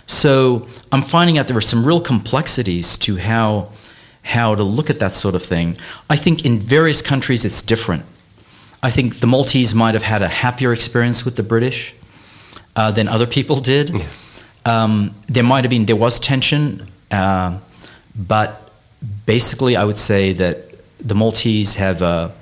So 0.06 0.66
I'm 0.90 1.02
finding 1.02 1.36
out 1.36 1.48
there 1.48 1.56
are 1.56 1.60
some 1.60 1.84
real 1.84 2.00
complexities 2.00 2.96
to 2.98 3.16
how 3.16 3.70
how 4.22 4.54
to 4.54 4.62
look 4.62 4.90
at 4.90 4.98
that 4.98 5.12
sort 5.12 5.34
of 5.34 5.42
thing. 5.42 5.76
I 6.10 6.16
think 6.16 6.44
in 6.44 6.58
various 6.58 7.00
countries 7.00 7.44
it's 7.44 7.62
different. 7.62 8.04
I 8.82 8.90
think 8.90 9.16
the 9.16 9.26
Maltese 9.26 9.74
might 9.74 9.94
have 9.94 10.02
had 10.02 10.22
a 10.22 10.28
happier 10.28 10.72
experience 10.72 11.24
with 11.24 11.36
the 11.36 11.42
British 11.42 11.94
uh, 12.76 12.90
than 12.92 13.08
other 13.08 13.26
people 13.26 13.56
did. 13.56 13.90
Yeah. 13.90 14.06
Um, 14.64 15.14
there 15.26 15.42
might 15.42 15.64
have 15.64 15.70
been 15.70 15.86
there 15.86 15.96
was 15.96 16.20
tension, 16.20 16.88
uh, 17.10 17.58
but 18.14 18.70
basically 19.26 19.76
I 19.76 19.84
would 19.84 19.98
say 19.98 20.32
that 20.34 20.56
the 20.98 21.14
Maltese 21.14 21.74
have 21.74 22.02
a, 22.02 22.32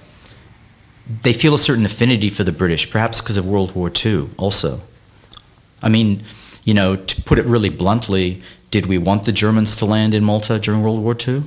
they 1.22 1.32
feel 1.32 1.54
a 1.54 1.58
certain 1.58 1.84
affinity 1.84 2.30
for 2.30 2.44
the 2.44 2.52
British, 2.52 2.90
perhaps 2.90 3.20
because 3.20 3.36
of 3.36 3.46
World 3.46 3.74
War 3.74 3.90
II 4.04 4.28
also. 4.36 4.80
I 5.82 5.88
mean, 5.88 6.22
you 6.64 6.74
know, 6.74 6.96
to 6.96 7.22
put 7.22 7.38
it 7.38 7.46
really 7.46 7.70
bluntly, 7.70 8.42
did 8.70 8.86
we 8.86 8.98
want 8.98 9.24
the 9.24 9.32
Germans 9.32 9.76
to 9.76 9.86
land 9.86 10.14
in 10.14 10.24
Malta 10.24 10.58
during 10.58 10.82
World 10.82 11.02
War 11.02 11.16
II? 11.16 11.44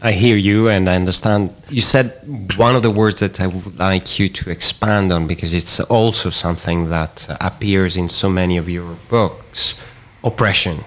I 0.00 0.12
hear 0.12 0.36
you 0.36 0.68
and 0.68 0.88
I 0.88 0.94
understand. 0.94 1.52
You 1.70 1.80
said 1.80 2.12
one 2.56 2.76
of 2.76 2.82
the 2.82 2.90
words 2.90 3.18
that 3.20 3.40
I 3.40 3.48
would 3.48 3.78
like 3.78 4.18
you 4.18 4.28
to 4.28 4.50
expand 4.50 5.10
on 5.10 5.26
because 5.26 5.52
it's 5.52 5.80
also 5.80 6.30
something 6.30 6.88
that 6.90 7.26
appears 7.40 7.96
in 7.96 8.08
so 8.08 8.30
many 8.30 8.56
of 8.58 8.68
your 8.68 8.96
books 9.10 9.74
oppression 10.22 10.84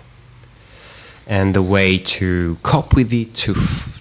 and 1.27 1.53
the 1.53 1.61
way 1.61 1.97
to 1.97 2.57
cope 2.63 2.95
with 2.95 3.11
it, 3.11 3.35
to, 3.35 3.53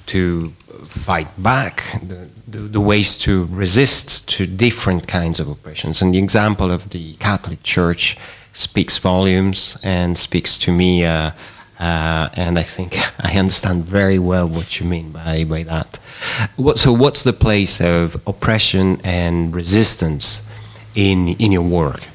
to 0.06 0.48
fight 0.86 1.28
back, 1.42 1.82
the, 2.02 2.28
the, 2.46 2.58
the, 2.58 2.80
ways 2.80 3.16
to 3.18 3.46
resist 3.50 4.28
to 4.28 4.46
different 4.46 5.06
kinds 5.08 5.40
of 5.40 5.48
oppressions. 5.48 6.02
And 6.02 6.14
the 6.14 6.18
example 6.18 6.70
of 6.70 6.90
the 6.90 7.14
Catholic 7.14 7.62
Church 7.62 8.16
speaks 8.52 8.98
volumes 8.98 9.76
and 9.82 10.16
speaks 10.16 10.56
to 10.58 10.72
me. 10.72 11.04
Uh, 11.04 11.32
uh, 11.80 12.28
and 12.34 12.58
I 12.58 12.62
think 12.62 12.96
I 13.24 13.38
understand 13.38 13.84
very 13.84 14.18
well 14.18 14.46
what 14.46 14.78
you 14.78 14.86
mean 14.86 15.10
by, 15.10 15.44
by 15.44 15.62
that. 15.64 15.98
What, 16.56 16.78
so, 16.78 16.92
what's 16.92 17.22
the 17.22 17.32
place 17.32 17.80
of 17.80 18.22
oppression 18.26 19.00
and 19.02 19.54
resistance 19.54 20.42
in, 20.94 21.28
in 21.38 21.50
your 21.50 21.62
work? 21.62 22.06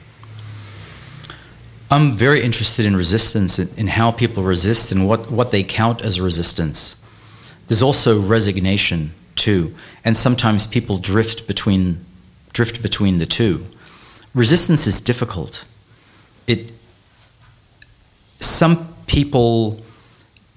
I'm 1.90 2.16
very 2.16 2.42
interested 2.42 2.86
in 2.86 2.96
resistance, 2.96 3.60
and 3.60 3.76
in 3.78 3.88
how 3.88 4.12
people 4.12 4.44
resist 4.44 4.92
and 4.92 5.08
what, 5.08 5.32
what 5.32 5.52
they 5.52 5.64
count 5.64 6.02
as 6.02 6.22
resistance. 6.22 6.98
There's 7.68 7.82
also 7.82 8.22
resignation 8.22 9.12
too, 9.36 9.74
and 10.04 10.16
sometimes 10.16 10.68
people 10.68 10.98
drift 10.98 11.48
between 11.48 12.06
drift 12.54 12.82
between 12.82 13.18
the 13.18 13.26
two. 13.26 13.66
Resistance 14.34 14.88
is 14.88 15.02
difficult. 15.02 15.66
It 16.48 16.72
some 18.40 18.95
people 19.08 19.82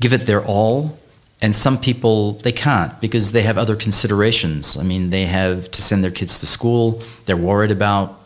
give 0.01 0.13
it 0.13 0.23
their 0.23 0.45
all 0.45 0.99
and 1.41 1.55
some 1.55 1.79
people 1.79 2.33
they 2.33 2.53
can't 2.53 3.01
because 3.01 3.33
they 3.33 3.43
have 3.43 3.59
other 3.59 3.77
considerations. 3.77 4.77
I 4.77 4.83
mean, 4.83 5.11
they 5.11 5.27
have 5.27 5.71
to 5.71 5.83
send 5.83 6.03
their 6.03 6.11
kids 6.11 6.41
to 6.41 6.47
school, 6.47 7.03
they're 7.27 7.37
worried 7.37 7.71
about 7.71 8.19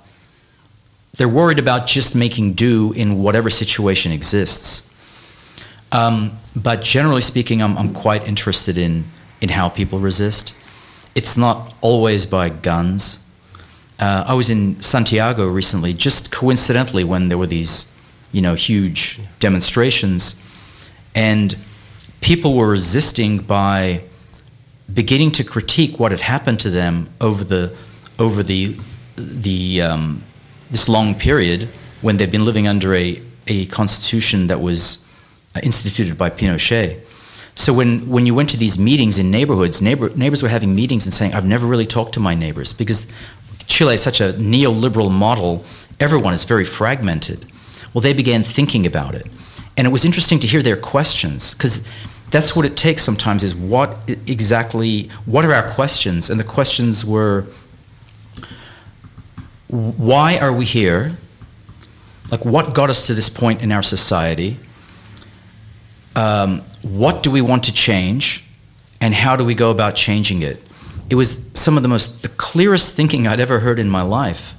they're 1.14 1.28
worried 1.28 1.58
about 1.58 1.87
just 1.87 2.14
making 2.14 2.54
do 2.54 2.92
in 2.96 3.22
whatever 3.22 3.50
situation 3.50 4.12
exists. 4.12 4.88
Um, 5.92 6.32
but 6.56 6.80
generally 6.80 7.20
speaking, 7.20 7.62
I'm, 7.62 7.76
I'm 7.76 7.92
quite 7.92 8.26
interested 8.26 8.78
in, 8.78 9.04
in 9.42 9.50
how 9.50 9.68
people 9.68 9.98
resist. 9.98 10.54
It's 11.14 11.37
not 11.37 11.74
always 11.82 12.24
by 12.24 12.48
guns. 12.48 13.18
Uh, 13.98 14.24
I 14.26 14.35
was 14.35 14.48
in 14.48 14.80
Santiago 14.80 15.46
recently, 15.48 15.92
just 15.92 16.32
coincidentally, 16.32 17.04
when 17.04 17.28
there 17.28 17.37
were 17.37 17.46
these, 17.46 17.91
you 18.32 18.42
know, 18.42 18.54
huge 18.54 19.20
demonstrations, 19.38 20.40
and 21.14 21.56
people 22.20 22.54
were 22.54 22.70
resisting 22.70 23.38
by 23.38 24.02
beginning 24.92 25.30
to 25.32 25.44
critique 25.44 25.98
what 25.98 26.10
had 26.10 26.20
happened 26.20 26.60
to 26.60 26.70
them 26.70 27.08
over 27.20 27.44
the 27.44 27.76
over 28.18 28.42
the 28.42 28.76
the 29.16 29.82
um, 29.82 30.22
this 30.70 30.88
long 30.88 31.14
period 31.14 31.68
when 32.00 32.16
they've 32.16 32.32
been 32.32 32.44
living 32.44 32.66
under 32.66 32.94
a, 32.94 33.20
a 33.46 33.66
constitution 33.66 34.48
that 34.48 34.60
was 34.60 35.04
uh, 35.54 35.60
instituted 35.62 36.18
by 36.18 36.30
Pinochet. 36.30 37.04
So 37.54 37.72
when, 37.72 38.08
when 38.08 38.26
you 38.26 38.34
went 38.34 38.48
to 38.50 38.56
these 38.56 38.78
meetings 38.78 39.18
in 39.18 39.30
neighborhoods, 39.30 39.82
neighbor, 39.82 40.08
neighbors 40.16 40.42
were 40.42 40.48
having 40.48 40.74
meetings 40.74 41.04
and 41.04 41.12
saying, 41.12 41.34
I've 41.34 41.46
never 41.46 41.66
really 41.66 41.84
talked 41.84 42.14
to 42.14 42.20
my 42.20 42.34
neighbors 42.34 42.72
because 42.72 43.06
Chile 43.66 43.94
is 43.94 44.02
such 44.02 44.20
a 44.20 44.32
neoliberal 44.32 45.10
model, 45.10 45.64
everyone 46.00 46.32
is 46.32 46.44
very 46.44 46.64
fragmented. 46.64 47.44
Well, 47.94 48.02
they 48.02 48.14
began 48.14 48.42
thinking 48.42 48.87
about 48.87 49.14
it. 49.14 49.26
And 49.76 49.87
it 49.87 49.90
was 49.90 50.05
interesting 50.05 50.38
to 50.40 50.46
hear 50.46 50.62
their 50.62 50.76
questions 50.76 51.55
because 51.55 51.87
that's 52.31 52.57
what 52.57 52.64
it 52.64 52.76
takes 52.76 53.02
sometimes 53.02 53.42
is 53.42 53.55
what 53.55 53.98
exactly, 54.26 55.09
what 55.26 55.44
are 55.44 55.52
our 55.52 55.68
questions? 55.68 56.31
And 56.31 56.40
the 56.40 56.44
questions 56.44 57.05
were, 57.05 57.46
why 59.68 60.38
are 60.38 60.52
we 60.52 60.64
here? 60.64 61.16
Like, 62.31 62.44
what 62.44 62.74
got 62.74 62.88
us 62.88 63.07
to 63.07 63.14
this 63.14 63.28
point 63.28 63.62
in 63.62 63.72
our 63.72 63.83
society? 63.83 64.57
Um, 66.16 66.61
what 66.83 67.22
do 67.22 67.31
we 67.31 67.42
want 67.42 67.64
to 67.64 67.72
change? 67.72 68.44
And 69.00 69.12
how 69.12 69.37
do 69.37 69.44
we 69.44 69.55
go 69.55 69.70
about 69.70 69.94
changing 69.94 70.42
it? 70.42 70.62
It 71.11 71.16
was 71.16 71.44
some 71.52 71.76
of 71.76 71.83
the 71.83 71.88
most, 71.88 72.22
the 72.22 72.28
clearest 72.28 72.96
thinking 72.96 73.26
I'd 73.26 73.40
ever 73.40 73.61
heard 73.61 73.78
in 73.78 73.88
my 73.90 74.02
life. 74.02 74.55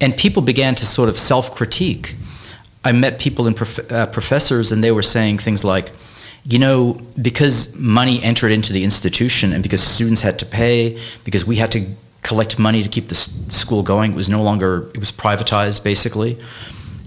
And 0.00 0.16
people 0.16 0.42
began 0.42 0.74
to 0.74 0.84
sort 0.84 1.08
of 1.08 1.16
self 1.16 1.54
critique. 1.54 2.14
I 2.88 2.92
met 2.92 3.20
people 3.20 3.46
and 3.46 3.54
prof- 3.54 3.92
uh, 3.92 4.06
professors, 4.06 4.72
and 4.72 4.82
they 4.82 4.92
were 4.92 5.02
saying 5.02 5.36
things 5.38 5.62
like, 5.62 5.92
you 6.44 6.58
know, 6.58 6.98
because 7.20 7.76
money 7.76 8.18
entered 8.22 8.50
into 8.50 8.72
the 8.72 8.82
institution 8.82 9.52
and 9.52 9.62
because 9.62 9.82
students 9.82 10.22
had 10.22 10.38
to 10.38 10.46
pay, 10.46 10.98
because 11.22 11.46
we 11.46 11.56
had 11.56 11.70
to 11.72 11.84
collect 12.22 12.58
money 12.58 12.82
to 12.82 12.88
keep 12.88 13.08
the 13.08 13.14
school 13.14 13.82
going. 13.82 14.12
It 14.12 14.16
was 14.16 14.30
no 14.30 14.42
longer, 14.42 14.88
it 14.94 14.98
was 14.98 15.12
privatized 15.12 15.84
basically. 15.84 16.38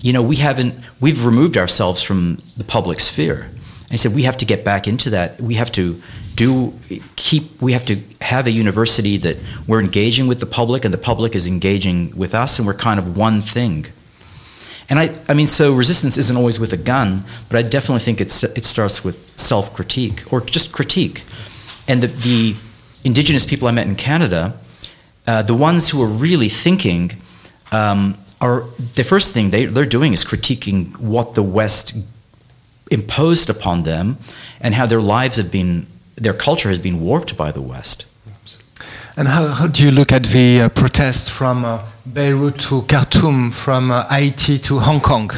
You 0.02 0.14
know, 0.14 0.22
we 0.22 0.36
haven't, 0.36 0.76
we've 1.00 1.26
removed 1.26 1.58
ourselves 1.58 2.04
from 2.04 2.38
the 2.58 2.64
public 2.64 3.00
sphere. 3.00 3.42
And 3.42 3.92
he 3.92 3.98
said, 3.98 4.14
we 4.14 4.22
have 4.24 4.38
to 4.38 4.46
get 4.46 4.64
back 4.64 4.88
into 4.88 5.10
that. 5.10 5.42
We 5.42 5.56
have 5.56 5.72
to 5.72 6.00
do, 6.36 6.74
keep, 7.16 7.60
we 7.60 7.74
have 7.74 7.86
to 7.86 8.00
have 8.22 8.46
a 8.46 8.52
university 8.52 9.18
that 9.18 9.40
we're 9.68 9.82
engaging 9.82 10.28
with 10.28 10.42
the 10.42 10.46
public 10.46 10.86
and 10.86 10.94
the 10.94 11.00
public 11.00 11.34
is 11.34 11.48
engaging 11.48 12.16
with 12.16 12.36
us 12.36 12.60
and 12.60 12.68
we're 12.68 12.76
kind 12.76 13.00
of 13.00 13.18
one 13.18 13.42
thing. 13.42 13.88
And 14.92 15.00
I, 15.00 15.10
I 15.30 15.34
mean, 15.34 15.48
so 15.48 15.74
resistance 15.74 16.18
isn't 16.18 16.36
always 16.36 16.60
with 16.60 16.74
a 16.74 16.78
gun, 16.78 17.24
but 17.48 17.58
I 17.58 17.68
definitely 17.68 18.02
think 18.02 18.20
it's, 18.20 18.44
it 18.44 18.66
starts 18.66 19.06
with 19.06 19.40
self 19.40 19.74
critique 19.74 20.32
or 20.34 20.42
just 20.42 20.74
critique. 20.74 21.24
And 21.88 22.04
the, 22.04 22.08
the 22.08 22.56
indigenous 23.06 23.46
people 23.46 23.70
I 23.70 23.72
met 23.72 23.88
in 23.88 23.96
Canada, 23.96 24.60
uh, 25.26 25.44
the 25.44 25.56
ones 25.56 25.90
who 25.90 26.04
are 26.04 26.10
really 26.10 26.50
thinking 26.50 27.14
um, 27.72 28.18
are 28.42 28.64
the 28.96 29.06
first 29.06 29.34
thing 29.34 29.52
they, 29.52 29.64
they're 29.66 29.86
doing 29.86 30.12
is 30.12 30.26
critiquing 30.26 31.00
what 31.00 31.36
the 31.36 31.44
West 31.44 31.96
imposed 32.92 33.50
upon 33.50 33.84
them 33.84 34.18
and 34.60 34.74
how 34.74 34.86
their 34.86 35.00
lives 35.00 35.38
have 35.38 35.54
been, 35.54 35.88
their 36.16 36.34
culture 36.34 36.68
has 36.68 36.80
been 36.80 37.00
warped 37.00 37.38
by 37.38 37.50
the 37.50 37.62
West. 37.62 38.08
And 39.16 39.30
how, 39.30 39.48
how 39.48 39.68
do 39.68 39.86
you 39.86 39.92
look 39.92 40.12
at 40.12 40.26
the 40.26 40.64
uh, 40.64 40.70
protests 40.70 41.30
from 41.30 41.64
uh, 41.64 41.82
Beirut 42.06 42.60
to 42.62 42.82
Khartoum, 42.84 43.52
from 43.52 43.92
uh, 43.92 44.08
Haiti 44.08 44.58
to 44.60 44.80
Hong 44.80 45.02
Kong? 45.02 45.32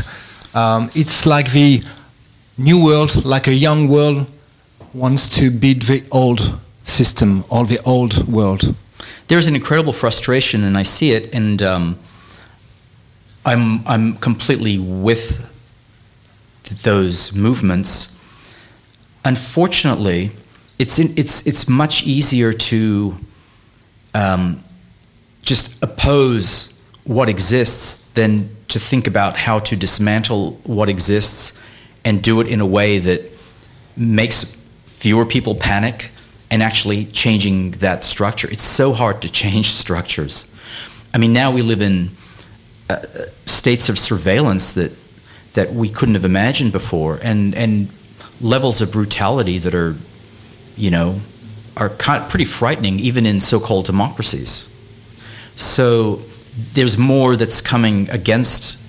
Um, 0.54 0.90
it's 0.96 1.26
like 1.26 1.52
the 1.52 1.82
new 2.58 2.84
world, 2.84 3.26
like 3.26 3.48
a 3.48 3.54
young 3.54 3.88
world, 3.88 4.28
wants 4.94 5.28
to 5.38 5.50
beat 5.52 5.84
the 5.84 6.06
old 6.12 6.60
system 6.84 7.44
or 7.50 7.66
the 7.66 7.80
old 7.86 8.28
world 8.28 8.76
there's 9.28 9.48
an 9.48 9.56
incredible 9.56 9.94
frustration, 9.94 10.64
and 10.64 10.78
I 10.78 10.84
see 10.84 11.12
it, 11.12 11.34
and 11.34 11.62
um, 11.62 11.98
I'm 13.46 13.86
I'm 13.88 14.14
completely 14.18 14.80
with 14.80 15.50
those 16.84 17.34
movements. 17.34 18.16
Unfortunately, 19.26 20.32
it's 20.78 21.00
in, 21.00 21.14
it's 21.18 21.46
it's 21.48 21.68
much 21.68 22.04
easier 22.04 22.52
to 22.54 23.16
um, 24.14 24.64
just 25.44 25.82
oppose 25.84 26.74
what 27.04 27.30
exists 27.30 27.98
than 28.14 28.50
to 28.70 28.80
think 28.80 29.08
about 29.08 29.38
how 29.38 29.60
to 29.60 29.76
dismantle 29.76 30.54
what 30.64 30.90
exists 30.90 31.54
and 32.04 32.24
do 32.24 32.42
it 32.42 32.48
in 32.48 32.60
a 32.60 32.66
way 32.66 32.98
that 32.98 33.32
makes 33.96 34.60
fewer 34.86 35.26
people 35.26 35.54
panic 35.54 36.10
and 36.50 36.64
actually 36.64 37.06
changing 37.06 37.72
that 37.72 38.04
structure. 38.04 38.50
It's 38.50 38.64
so 38.64 38.94
hard 38.94 39.22
to 39.22 39.32
change 39.32 39.70
structures. 39.84 40.50
I 41.14 41.18
mean, 41.20 41.34
now 41.34 41.52
we 41.52 41.62
live 41.62 41.82
in 41.82 42.10
uh, 42.90 42.98
states 43.46 43.90
of 43.90 44.00
surveillance 44.00 44.74
that 44.74 44.92
that 45.54 45.72
we 45.72 45.88
couldn't 45.88 46.16
have 46.16 46.26
imagined 46.26 46.72
before, 46.72 47.20
and 47.22 47.56
and 47.56 47.88
levels 48.42 48.82
of 48.82 48.92
brutality 48.92 49.60
that 49.60 49.76
are, 49.76 49.96
you 50.76 50.90
know, 50.90 51.20
are 51.78 51.90
kind 51.90 52.24
of 52.24 52.30
pretty 52.30 52.46
frightening 52.46 53.00
even 53.00 53.26
in 53.26 53.40
so-called 53.40 53.86
democracies. 53.86 54.70
So 55.56 56.22
there's 56.74 56.98
more 56.98 57.36
that's 57.36 57.62
coming 57.62 58.10
against 58.10 58.80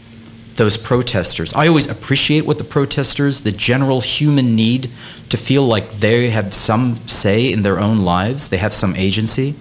those 0.57 0.77
protesters. 0.77 1.53
I 1.55 1.67
always 1.67 1.91
appreciate 1.91 2.47
what 2.47 2.59
the 2.59 2.65
protesters, 2.65 3.41
the 3.41 3.53
general 3.53 4.01
human 4.01 4.55
need 4.55 4.91
to 5.31 5.37
feel 5.37 5.65
like 5.65 5.89
they 5.89 6.31
have 6.31 6.55
some 6.55 6.97
say 7.09 7.53
in 7.53 7.63
their 7.63 7.81
own 7.81 7.99
lives, 7.99 8.49
they 8.49 8.59
have 8.59 8.73
some 8.73 8.95
agency. 8.97 9.55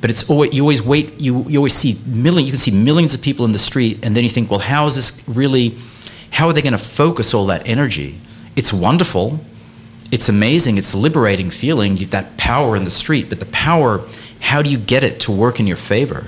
But 0.00 0.10
it's 0.10 0.28
always, 0.30 0.54
you 0.54 0.62
always 0.62 0.82
wait, 0.82 1.20
you, 1.20 1.44
you 1.48 1.58
always 1.58 1.74
see 1.74 1.98
million, 2.06 2.44
you 2.46 2.52
can 2.52 2.58
see 2.58 2.70
millions 2.70 3.14
of 3.14 3.22
people 3.22 3.44
in 3.44 3.52
the 3.52 3.58
street, 3.58 4.04
and 4.04 4.14
then 4.14 4.24
you 4.24 4.30
think, 4.30 4.50
well, 4.50 4.60
how 4.60 4.86
is 4.86 4.94
this 4.94 5.22
really, 5.36 5.74
how 6.30 6.46
are 6.46 6.52
they 6.52 6.62
going 6.62 6.72
to 6.72 6.78
focus 6.78 7.34
all 7.34 7.46
that 7.46 7.68
energy? 7.68 8.18
It's 8.56 8.72
wonderful, 8.72 9.40
it's 10.12 10.28
amazing, 10.28 10.78
it's 10.78 10.94
liberating 10.94 11.50
feeling, 11.50 11.96
that 11.96 12.36
power 12.36 12.76
in 12.76 12.84
the 12.84 12.90
street, 12.90 13.28
but 13.28 13.40
the 13.40 13.46
power, 13.46 14.02
how 14.46 14.62
do 14.62 14.70
you 14.70 14.78
get 14.78 15.02
it 15.02 15.18
to 15.20 15.32
work 15.32 15.58
in 15.58 15.66
your 15.66 15.76
favor? 15.76 16.24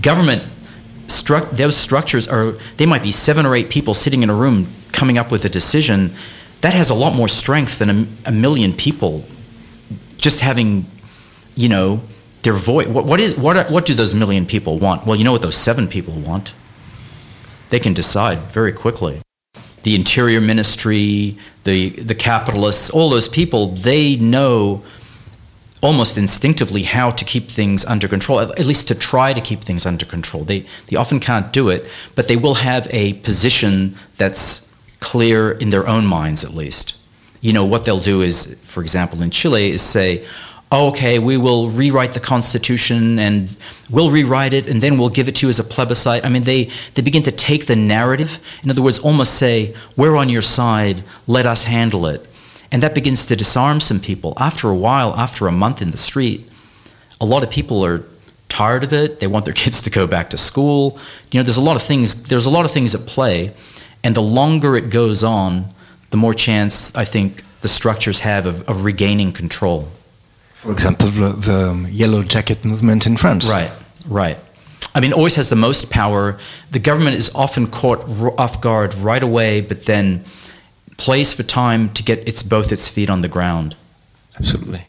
Government 0.00 0.42
stru- 1.08 1.50
those 1.50 1.76
structures 1.76 2.28
are 2.28 2.52
they 2.76 2.86
might 2.86 3.02
be 3.02 3.10
seven 3.10 3.44
or 3.44 3.56
eight 3.56 3.70
people 3.70 3.92
sitting 3.92 4.22
in 4.22 4.30
a 4.30 4.34
room 4.34 4.68
coming 4.92 5.18
up 5.18 5.32
with 5.32 5.44
a 5.44 5.48
decision. 5.48 6.12
That 6.60 6.74
has 6.74 6.88
a 6.88 6.94
lot 6.94 7.16
more 7.16 7.26
strength 7.26 7.80
than 7.80 7.90
a, 7.90 8.06
a 8.26 8.32
million 8.32 8.72
people 8.72 9.24
just 10.16 10.40
having 10.40 10.86
you 11.56 11.68
know 11.68 12.02
their 12.42 12.52
voice. 12.52 12.86
What, 12.86 13.04
what 13.04 13.18
is 13.18 13.36
what 13.36 13.68
what 13.70 13.84
do 13.84 13.94
those 13.94 14.14
million 14.14 14.46
people 14.46 14.78
want? 14.78 15.04
Well 15.04 15.16
you 15.16 15.24
know 15.24 15.32
what 15.32 15.42
those 15.42 15.56
seven 15.56 15.88
people 15.88 16.14
want? 16.14 16.54
They 17.70 17.80
can 17.80 17.94
decide 17.94 18.38
very 18.38 18.72
quickly. 18.72 19.20
The 19.82 19.96
interior 19.96 20.40
ministry 20.40 21.36
the 21.64 21.90
the 21.90 22.14
capitalists 22.14 22.90
all 22.90 23.10
those 23.10 23.26
people 23.26 23.66
they 23.66 24.16
know 24.16 24.84
almost 25.82 26.18
instinctively 26.18 26.82
how 26.82 27.10
to 27.10 27.24
keep 27.24 27.48
things 27.48 27.84
under 27.84 28.06
control, 28.06 28.40
at 28.40 28.66
least 28.66 28.88
to 28.88 28.94
try 28.94 29.32
to 29.32 29.40
keep 29.40 29.60
things 29.60 29.86
under 29.86 30.04
control. 30.04 30.44
They, 30.44 30.66
they 30.88 30.96
often 30.96 31.20
can't 31.20 31.52
do 31.52 31.68
it, 31.70 31.88
but 32.14 32.28
they 32.28 32.36
will 32.36 32.54
have 32.54 32.86
a 32.90 33.14
position 33.14 33.96
that's 34.16 34.70
clear 35.00 35.52
in 35.52 35.70
their 35.70 35.88
own 35.88 36.06
minds, 36.06 36.44
at 36.44 36.52
least. 36.52 36.96
You 37.40 37.54
know, 37.54 37.64
what 37.64 37.84
they'll 37.84 37.98
do 37.98 38.20
is, 38.20 38.58
for 38.62 38.82
example, 38.82 39.22
in 39.22 39.30
Chile, 39.30 39.70
is 39.70 39.80
say, 39.80 40.26
okay, 40.72 41.18
we 41.18 41.36
will 41.36 41.68
rewrite 41.70 42.12
the 42.12 42.20
constitution 42.20 43.18
and 43.18 43.56
we'll 43.90 44.10
rewrite 44.10 44.52
it 44.52 44.68
and 44.68 44.80
then 44.80 44.98
we'll 44.98 45.08
give 45.08 45.26
it 45.26 45.34
to 45.36 45.46
you 45.46 45.48
as 45.48 45.58
a 45.58 45.64
plebiscite. 45.64 46.24
I 46.24 46.28
mean, 46.28 46.42
they, 46.42 46.64
they 46.94 47.02
begin 47.02 47.24
to 47.24 47.32
take 47.32 47.66
the 47.66 47.74
narrative, 47.74 48.38
in 48.62 48.70
other 48.70 48.82
words, 48.82 48.98
almost 48.98 49.34
say, 49.34 49.74
we're 49.96 50.16
on 50.16 50.28
your 50.28 50.42
side, 50.42 51.02
let 51.26 51.46
us 51.46 51.64
handle 51.64 52.06
it. 52.06 52.29
And 52.72 52.82
that 52.82 52.94
begins 52.94 53.26
to 53.26 53.36
disarm 53.36 53.80
some 53.80 54.00
people. 54.00 54.34
After 54.38 54.68
a 54.68 54.76
while, 54.76 55.14
after 55.16 55.46
a 55.46 55.52
month 55.52 55.82
in 55.82 55.90
the 55.90 55.96
street, 55.96 56.48
a 57.20 57.24
lot 57.24 57.42
of 57.42 57.50
people 57.50 57.84
are 57.84 58.04
tired 58.48 58.84
of 58.84 58.92
it. 58.92 59.20
They 59.20 59.26
want 59.26 59.44
their 59.44 59.54
kids 59.64 59.82
to 59.82 59.90
go 59.90 60.06
back 60.06 60.30
to 60.30 60.38
school. 60.38 60.98
You 61.32 61.40
know, 61.40 61.44
there's 61.44 61.56
a 61.56 61.62
lot 61.62 61.76
of 61.76 61.82
things. 61.82 62.24
There's 62.24 62.46
a 62.46 62.50
lot 62.50 62.64
of 62.64 62.70
things 62.70 62.94
at 62.94 63.06
play, 63.06 63.52
and 64.04 64.14
the 64.14 64.22
longer 64.22 64.76
it 64.76 64.90
goes 64.90 65.24
on, 65.24 65.66
the 66.10 66.16
more 66.16 66.34
chance 66.34 66.94
I 66.94 67.04
think 67.04 67.42
the 67.60 67.68
structures 67.68 68.20
have 68.20 68.46
of, 68.46 68.68
of 68.68 68.84
regaining 68.84 69.32
control. 69.32 69.88
For 70.54 70.72
example, 70.72 71.08
the, 71.08 71.32
the 71.32 71.70
um, 71.70 71.86
Yellow 71.88 72.22
Jacket 72.22 72.64
movement 72.64 73.06
in 73.06 73.16
France. 73.16 73.50
Right. 73.50 73.72
Right. 74.06 74.38
I 74.94 75.00
mean, 75.00 75.12
always 75.12 75.36
has 75.36 75.48
the 75.48 75.56
most 75.56 75.90
power. 75.90 76.38
The 76.72 76.80
government 76.80 77.16
is 77.16 77.34
often 77.34 77.66
caught 77.66 78.04
off 78.38 78.60
guard 78.60 78.94
right 78.96 79.22
away, 79.22 79.60
but 79.60 79.86
then 79.86 80.24
place 81.00 81.32
for 81.32 81.42
time 81.42 81.88
to 81.88 82.02
get 82.02 82.28
its 82.28 82.42
both 82.42 82.70
its 82.70 82.88
feet 82.88 83.10
on 83.10 83.22
the 83.22 83.28
ground. 83.28 83.74
Absolutely. 84.38 84.82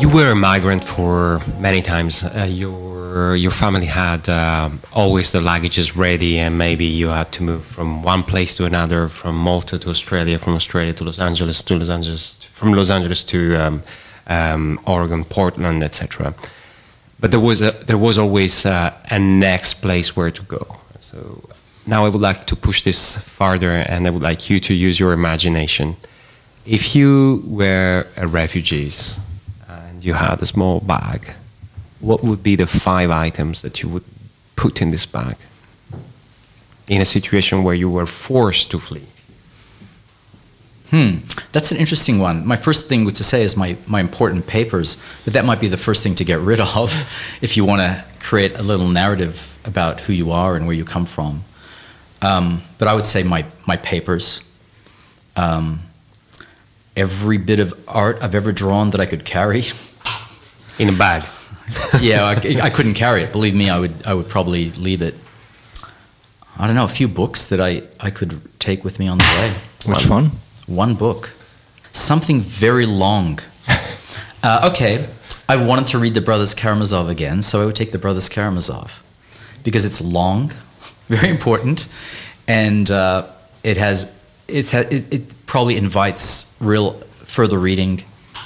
You 0.00 0.08
were 0.16 0.32
a 0.32 0.36
migrant 0.36 0.82
for 0.82 1.40
many 1.60 1.82
times. 1.82 2.24
Uh, 2.24 2.48
your 2.48 3.36
your 3.36 3.52
family 3.52 3.86
had 3.86 4.28
uh, 4.28 4.70
always 4.92 5.30
the 5.32 5.40
luggages 5.40 5.96
ready, 5.96 6.38
and 6.38 6.58
maybe 6.58 6.84
you 6.84 7.08
had 7.08 7.30
to 7.32 7.42
move 7.42 7.64
from 7.64 8.02
one 8.02 8.22
place 8.22 8.54
to 8.56 8.64
another, 8.64 9.08
from 9.08 9.36
Malta 9.36 9.78
to 9.78 9.90
Australia, 9.90 10.38
from 10.38 10.54
Australia 10.54 10.92
to 10.94 11.04
Los 11.04 11.20
Angeles, 11.20 11.62
to 11.62 11.76
Los 11.76 11.90
Angeles, 11.90 12.22
from 12.52 12.72
Los 12.72 12.90
Angeles 12.90 13.22
to 13.24 13.40
um, 13.56 13.82
um, 14.26 14.80
Oregon, 14.86 15.24
Portland, 15.24 15.82
etc 15.82 16.34
but 17.24 17.30
there 17.30 17.40
was 17.40 17.62
a 17.62 17.70
there 17.86 17.96
was 17.96 18.18
always 18.18 18.66
uh, 18.66 18.92
a 19.10 19.18
next 19.18 19.80
place 19.80 20.14
where 20.14 20.30
to 20.30 20.42
go. 20.42 20.76
So 21.00 21.16
now 21.86 22.04
I 22.04 22.08
would 22.10 22.20
like 22.20 22.44
to 22.44 22.54
push 22.54 22.82
this 22.82 23.16
farther, 23.16 23.70
and 23.70 24.06
I 24.06 24.10
would 24.10 24.22
like 24.22 24.50
you 24.50 24.58
to 24.58 24.74
use 24.74 25.00
your 25.00 25.14
imagination. 25.14 25.96
If 26.66 26.94
you 26.94 27.42
were 27.46 28.06
a 28.18 28.26
refugee 28.26 28.90
and 29.66 30.04
you 30.04 30.12
had 30.12 30.42
a 30.42 30.44
small 30.44 30.80
bag, 30.80 31.32
what 32.00 32.22
would 32.22 32.42
be 32.42 32.56
the 32.56 32.66
five 32.66 33.10
items 33.10 33.62
that 33.62 33.82
you 33.82 33.88
would 33.88 34.04
put 34.54 34.82
in 34.82 34.90
this 34.90 35.06
bag 35.06 35.36
in 36.88 37.00
a 37.00 37.06
situation 37.06 37.64
where 37.64 37.74
you 37.74 37.88
were 37.88 38.06
forced 38.06 38.70
to 38.72 38.78
flee? 38.78 39.13
Hmm, 40.90 41.18
that's 41.52 41.72
an 41.72 41.78
interesting 41.78 42.18
one. 42.18 42.46
My 42.46 42.56
first 42.56 42.88
thing 42.88 43.08
to 43.08 43.24
say 43.24 43.42
is 43.42 43.56
my, 43.56 43.76
my 43.86 44.00
important 44.00 44.46
papers, 44.46 44.98
but 45.24 45.32
that 45.32 45.44
might 45.44 45.60
be 45.60 45.68
the 45.68 45.78
first 45.78 46.02
thing 46.02 46.14
to 46.16 46.24
get 46.24 46.40
rid 46.40 46.60
of 46.60 46.92
if 47.42 47.56
you 47.56 47.64
want 47.64 47.80
to 47.80 48.04
create 48.20 48.58
a 48.58 48.62
little 48.62 48.88
narrative 48.88 49.58
about 49.64 50.00
who 50.00 50.12
you 50.12 50.30
are 50.30 50.56
and 50.56 50.66
where 50.66 50.76
you 50.76 50.84
come 50.84 51.06
from. 51.06 51.42
Um, 52.20 52.60
but 52.78 52.86
I 52.86 52.94
would 52.94 53.04
say 53.04 53.22
my, 53.22 53.46
my 53.66 53.76
papers. 53.78 54.42
Um, 55.36 55.80
every 56.96 57.38
bit 57.38 57.60
of 57.60 57.72
art 57.88 58.22
I've 58.22 58.34
ever 58.34 58.52
drawn 58.52 58.90
that 58.90 59.00
I 59.00 59.06
could 59.06 59.24
carry. 59.24 59.62
In 60.78 60.88
a 60.88 60.92
bag. 60.92 61.24
yeah, 62.00 62.24
I, 62.24 62.32
I, 62.62 62.70
couldn't 62.70 62.94
carry 62.94 63.22
it. 63.22 63.32
Believe 63.32 63.54
me, 63.54 63.70
I 63.70 63.78
would, 63.80 64.06
I 64.06 64.12
would 64.12 64.28
probably 64.28 64.70
leave 64.72 65.00
it. 65.00 65.14
I 66.58 66.66
don't 66.66 66.76
know, 66.76 66.84
a 66.84 66.88
few 66.88 67.08
books 67.08 67.48
that 67.48 67.60
I, 67.60 67.82
I 68.00 68.10
could 68.10 68.38
take 68.60 68.84
with 68.84 68.98
me 68.98 69.08
on 69.08 69.18
the 69.18 69.24
way. 69.24 69.54
Which 69.86 70.08
one? 70.08 70.24
One 70.24 70.43
book. 70.94 71.32
Something 71.92 72.40
very 72.40 72.86
long. 72.86 73.38
Uh, 74.46 74.68
okay, 74.70 75.08
I 75.48 75.64
wanted 75.64 75.86
to 75.86 75.98
read 75.98 76.12
the 76.12 76.20
Brothers 76.20 76.52
Karamazov 76.52 77.08
again, 77.08 77.40
so 77.40 77.62
I 77.62 77.64
would 77.64 77.74
take 77.74 77.92
the 77.92 77.98
Brothers 77.98 78.28
Karamazov 78.28 79.02
because 79.62 79.86
it's 79.86 80.02
long, 80.02 80.52
very 81.08 81.30
important, 81.30 81.88
and 82.46 82.90
uh, 82.90 83.26
it 83.62 83.78
has 83.78 84.12
it's 84.46 84.74
it, 84.74 85.12
it 85.14 85.46
probably 85.46 85.78
invites 85.78 86.44
real 86.60 86.92
further 86.92 87.58
reading. 87.58 88.02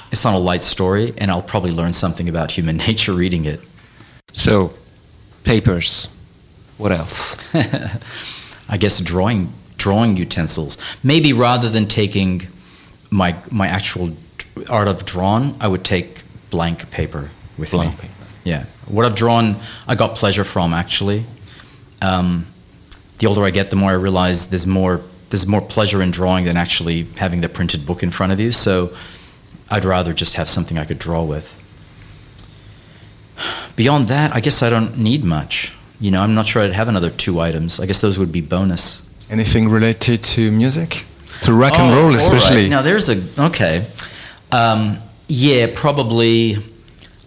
It's 0.09 0.23
not 0.23 0.35
a 0.35 0.37
light 0.37 0.63
story, 0.63 1.11
and 1.17 1.29
I'll 1.29 1.41
probably 1.41 1.71
learn 1.71 1.91
something 1.91 2.29
about 2.29 2.51
human 2.51 2.77
nature 2.87 3.11
reading 3.11 3.43
it. 3.43 3.59
So, 4.31 4.71
papers. 5.43 6.07
What 6.77 6.93
else? 6.93 7.35
I 8.69 8.77
guess 8.77 9.01
drawing 9.01 9.51
drawing 9.79 10.15
utensils. 10.17 10.77
Maybe 11.03 11.33
rather 11.33 11.69
than 11.69 11.87
taking 11.87 12.43
my 13.09 13.35
my 13.51 13.67
actual 13.67 14.11
art 14.69 14.87
of 14.87 15.05
drawn, 15.05 15.55
I 15.59 15.67
would 15.67 15.83
take 15.83 16.21
blank 16.51 16.91
paper 16.91 17.31
with 17.57 17.71
blank 17.71 17.95
me. 17.95 18.01
Paper. 18.01 18.13
Yeah, 18.43 18.65
what 18.87 19.05
I've 19.05 19.15
drawn, 19.15 19.55
I 19.87 19.95
got 19.95 20.15
pleasure 20.15 20.43
from 20.43 20.73
actually. 20.73 21.23
Um, 22.01 22.45
the 23.17 23.27
older 23.27 23.43
I 23.43 23.51
get, 23.51 23.69
the 23.69 23.75
more 23.75 23.91
I 23.91 23.95
realize 23.95 24.47
there's 24.47 24.67
more 24.67 25.01
there's 25.29 25.45
more 25.45 25.61
pleasure 25.61 26.01
in 26.01 26.11
drawing 26.11 26.45
than 26.45 26.57
actually 26.57 27.03
having 27.17 27.41
the 27.41 27.49
printed 27.49 27.85
book 27.85 28.03
in 28.03 28.09
front 28.09 28.31
of 28.31 28.39
you. 28.39 28.51
So 28.51 28.93
I'd 29.69 29.85
rather 29.85 30.13
just 30.13 30.35
have 30.35 30.49
something 30.49 30.77
I 30.79 30.85
could 30.85 30.99
draw 30.99 31.23
with. 31.23 31.55
Beyond 33.75 34.07
that, 34.07 34.35
I 34.35 34.39
guess 34.39 34.63
I 34.63 34.69
don't 34.69 34.97
need 34.97 35.23
much. 35.23 35.73
You 36.01 36.11
know, 36.11 36.21
I'm 36.21 36.33
not 36.33 36.45
sure 36.45 36.61
I'd 36.61 36.73
have 36.73 36.87
another 36.87 37.09
two 37.09 37.39
items. 37.39 37.79
I 37.79 37.85
guess 37.85 38.01
those 38.01 38.17
would 38.17 38.31
be 38.31 38.41
bonus. 38.41 39.03
Anything 39.29 39.69
related 39.69 40.23
to 40.23 40.51
music? 40.51 41.05
To 41.43 41.53
rock 41.53 41.73
and 41.79 41.95
roll, 41.95 42.13
especially? 42.15 42.63
Right. 42.63 42.69
Now, 42.69 42.81
there's 42.81 43.09
a. 43.09 43.21
Okay. 43.45 43.85
Um, 44.51 44.97
yeah, 45.27 45.67
probably, 45.73 46.55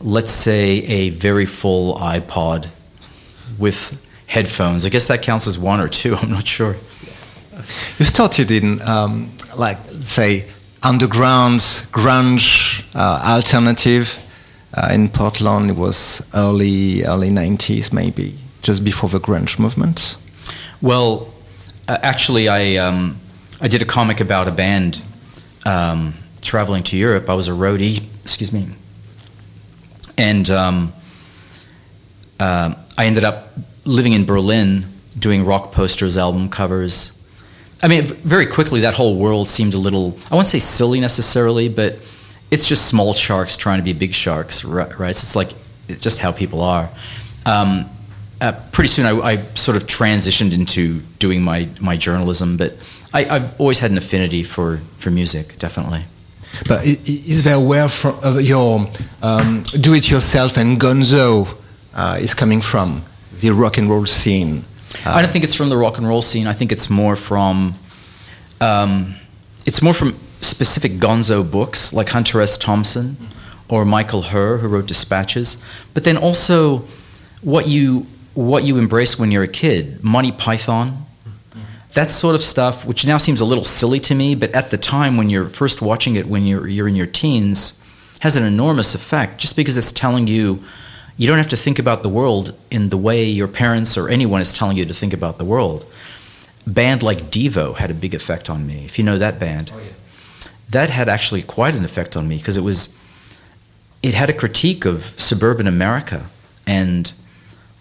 let's 0.00 0.30
say, 0.30 0.78
a 0.80 1.10
very 1.10 1.46
full 1.46 1.94
iPod 1.94 2.68
with 3.58 3.96
headphones. 4.26 4.84
I 4.84 4.88
guess 4.88 5.06
that 5.08 5.22
counts 5.22 5.46
as 5.46 5.58
one 5.58 5.80
or 5.80 5.88
two. 5.88 6.14
I'm 6.20 6.30
not 6.30 6.46
sure. 6.46 6.76
You 7.98 8.04
started 8.04 8.50
in, 8.50 8.82
um, 8.82 9.30
like, 9.56 9.78
say, 9.86 10.46
underground, 10.82 11.60
grunge, 11.92 12.84
uh, 12.94 13.22
alternative. 13.24 14.18
Uh, 14.74 14.88
in 14.90 15.08
Portland, 15.08 15.70
it 15.70 15.76
was 15.76 16.26
early, 16.34 17.04
early 17.04 17.28
90s, 17.28 17.92
maybe, 17.92 18.34
just 18.62 18.82
before 18.82 19.08
the 19.10 19.20
grunge 19.20 19.58
movement. 19.58 20.16
Well, 20.80 21.31
uh, 21.88 21.98
actually, 22.02 22.48
I 22.48 22.76
um, 22.76 23.16
I 23.60 23.68
did 23.68 23.82
a 23.82 23.84
comic 23.84 24.20
about 24.20 24.48
a 24.48 24.52
band 24.52 25.02
um, 25.64 26.14
traveling 26.40 26.82
to 26.84 26.96
Europe. 26.96 27.28
I 27.28 27.34
was 27.34 27.48
a 27.48 27.52
roadie, 27.52 28.04
excuse 28.22 28.52
me, 28.52 28.66
and 30.16 30.48
um, 30.50 30.92
uh, 32.40 32.74
I 32.96 33.06
ended 33.06 33.24
up 33.24 33.52
living 33.84 34.12
in 34.12 34.24
Berlin 34.24 34.86
doing 35.18 35.44
rock 35.44 35.72
posters, 35.72 36.16
album 36.16 36.48
covers. 36.48 37.18
I 37.82 37.88
mean, 37.88 38.04
very 38.04 38.46
quickly 38.46 38.80
that 38.82 38.94
whole 38.94 39.16
world 39.16 39.48
seemed 39.48 39.74
a 39.74 39.78
little 39.78 40.16
I 40.30 40.34
won't 40.34 40.46
say 40.46 40.60
silly 40.60 41.00
necessarily, 41.00 41.68
but 41.68 41.94
it's 42.50 42.68
just 42.68 42.86
small 42.86 43.12
sharks 43.12 43.56
trying 43.56 43.78
to 43.78 43.84
be 43.84 43.92
big 43.92 44.14
sharks, 44.14 44.64
right? 44.64 44.90
So 44.90 45.24
it's 45.24 45.36
like 45.36 45.50
it's 45.88 46.00
just 46.00 46.18
how 46.20 46.32
people 46.32 46.62
are. 46.62 46.88
Um, 47.44 47.90
uh, 48.42 48.52
pretty 48.72 48.88
soon 48.88 49.06
I, 49.06 49.12
I, 49.12 49.36
sort 49.54 49.76
of 49.76 49.84
transitioned 49.84 50.52
into 50.52 51.00
doing 51.18 51.42
my, 51.42 51.68
my 51.80 51.96
journalism, 51.96 52.56
but 52.56 52.72
I, 53.14 53.22
have 53.24 53.60
always 53.60 53.78
had 53.78 53.90
an 53.90 53.98
affinity 53.98 54.42
for, 54.42 54.78
for 54.96 55.10
music, 55.10 55.56
definitely. 55.58 56.04
But 56.66 56.84
is 56.84 57.44
there 57.44 57.60
where 57.60 57.88
from, 57.88 58.18
uh, 58.22 58.38
your 58.38 58.86
um, 59.22 59.62
do-it-yourself 59.62 60.56
and 60.58 60.78
Gonzo 60.78 61.56
uh, 61.94 62.18
is 62.20 62.34
coming 62.34 62.60
from, 62.60 63.02
the 63.40 63.50
rock 63.50 63.78
and 63.78 63.88
roll 63.88 64.06
scene? 64.06 64.64
I 65.06 65.22
don't 65.22 65.30
think 65.30 65.44
it's 65.44 65.54
from 65.54 65.68
the 65.68 65.76
rock 65.76 65.98
and 65.98 66.06
roll 66.06 66.22
scene. 66.22 66.46
I 66.46 66.52
think 66.52 66.70
it's 66.70 66.90
more 66.90 67.16
from 67.16 67.74
um, 68.60 69.14
it's 69.66 69.82
more 69.82 69.92
from 69.92 70.14
specific 70.40 70.92
Gonzo 70.92 71.48
books 71.48 71.92
like 71.92 72.08
Hunter 72.10 72.40
S. 72.40 72.56
Thompson 72.56 73.16
or 73.68 73.84
Michael 73.84 74.22
Herr, 74.22 74.58
who 74.58 74.68
wrote 74.68 74.86
Dispatches. 74.86 75.62
But 75.94 76.04
then 76.04 76.16
also 76.16 76.84
what 77.42 77.66
you 77.66 78.06
what 78.34 78.64
you 78.64 78.78
embrace 78.78 79.18
when 79.18 79.30
you're 79.30 79.42
a 79.42 79.48
kid, 79.48 80.02
Monty 80.02 80.32
Python, 80.32 81.06
that 81.94 82.10
sort 82.10 82.34
of 82.34 82.40
stuff, 82.40 82.86
which 82.86 83.06
now 83.06 83.18
seems 83.18 83.40
a 83.40 83.44
little 83.44 83.64
silly 83.64 84.00
to 84.00 84.14
me, 84.14 84.34
but 84.34 84.50
at 84.52 84.70
the 84.70 84.78
time 84.78 85.16
when 85.16 85.28
you're 85.28 85.48
first 85.48 85.82
watching 85.82 86.16
it, 86.16 86.26
when 86.26 86.46
you're, 86.46 86.66
you're 86.66 86.88
in 86.88 86.96
your 86.96 87.06
teens, 87.06 87.78
has 88.20 88.36
an 88.36 88.44
enormous 88.44 88.94
effect 88.94 89.38
just 89.38 89.56
because 89.56 89.76
it's 89.76 89.92
telling 89.92 90.26
you 90.26 90.62
you 91.16 91.28
don't 91.28 91.38
have 91.38 91.48
to 91.48 91.56
think 91.56 91.78
about 91.78 92.02
the 92.02 92.08
world 92.08 92.54
in 92.70 92.88
the 92.88 92.96
way 92.96 93.24
your 93.24 93.48
parents 93.48 93.98
or 93.98 94.08
anyone 94.08 94.40
is 94.40 94.52
telling 94.52 94.76
you 94.76 94.84
to 94.84 94.94
think 94.94 95.12
about 95.12 95.38
the 95.38 95.44
world. 95.44 95.84
band 96.66 97.02
like 97.02 97.18
Devo 97.18 97.76
had 97.76 97.90
a 97.90 97.94
big 97.94 98.14
effect 98.14 98.48
on 98.48 98.66
me, 98.66 98.84
if 98.84 98.98
you 98.98 99.04
know 99.04 99.18
that 99.18 99.38
band. 99.38 99.70
Oh, 99.74 99.78
yeah. 99.78 99.92
That 100.70 100.88
had 100.88 101.08
actually 101.08 101.42
quite 101.42 101.74
an 101.74 101.84
effect 101.84 102.16
on 102.16 102.26
me 102.26 102.38
because 102.38 102.56
it 102.56 102.62
was, 102.62 102.96
it 104.02 104.14
had 104.14 104.30
a 104.30 104.32
critique 104.32 104.86
of 104.86 105.02
suburban 105.02 105.66
America 105.66 106.26
and 106.66 107.12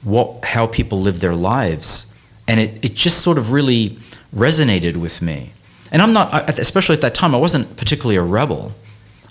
what 0.04 0.46
how 0.46 0.68
people 0.68 1.00
live 1.00 1.20
their 1.20 1.36
lives, 1.36 2.14
and 2.48 2.60
it, 2.60 2.84
it 2.84 2.94
just 2.96 3.20
sort 3.20 3.38
of 3.38 3.52
really 3.52 3.98
resonated 4.34 4.98
with 4.98 5.22
me. 5.22 5.54
And 5.92 6.02
I'm 6.02 6.14
not, 6.14 6.50
especially 6.58 6.96
at 6.96 7.02
that 7.02 7.14
time, 7.14 7.36
I 7.36 7.38
wasn't 7.38 7.76
particularly 7.76 8.16
a 8.16 8.24
rebel. 8.24 8.72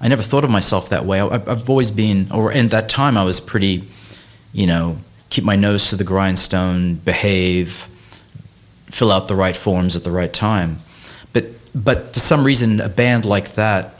I 0.01 0.09
never 0.09 0.23
thought 0.23 0.45
of 0.45 0.51
myself 0.51 0.91
that 0.91 1.05
way. 1.05 1.21
I, 1.21 1.39
have 1.39 1.69
always 1.69 1.91
been, 1.91 2.27
or 2.33 2.53
in 2.53 2.69
that 2.69 2.89
time, 2.89 3.17
I 3.17 3.25
was 3.25 3.41
pretty, 3.41 3.85
you 4.53 4.67
know, 4.67 4.99
keep 5.31 5.45
my 5.45 5.57
nose 5.57 5.89
to 5.91 5.97
the 5.97 6.05
grindstone, 6.05 6.97
behave, 6.97 7.89
fill 8.87 9.11
out 9.11 9.29
the 9.29 9.37
right 9.37 9.57
forms 9.57 9.97
at 9.97 10.05
the 10.05 10.11
right 10.11 10.33
time. 10.33 10.79
But 11.33 11.47
but 11.75 12.09
for 12.09 12.21
some 12.21 12.45
reason, 12.45 12.81
a 12.81 12.89
band 12.89 13.25
like 13.25 13.53
that 13.53 13.95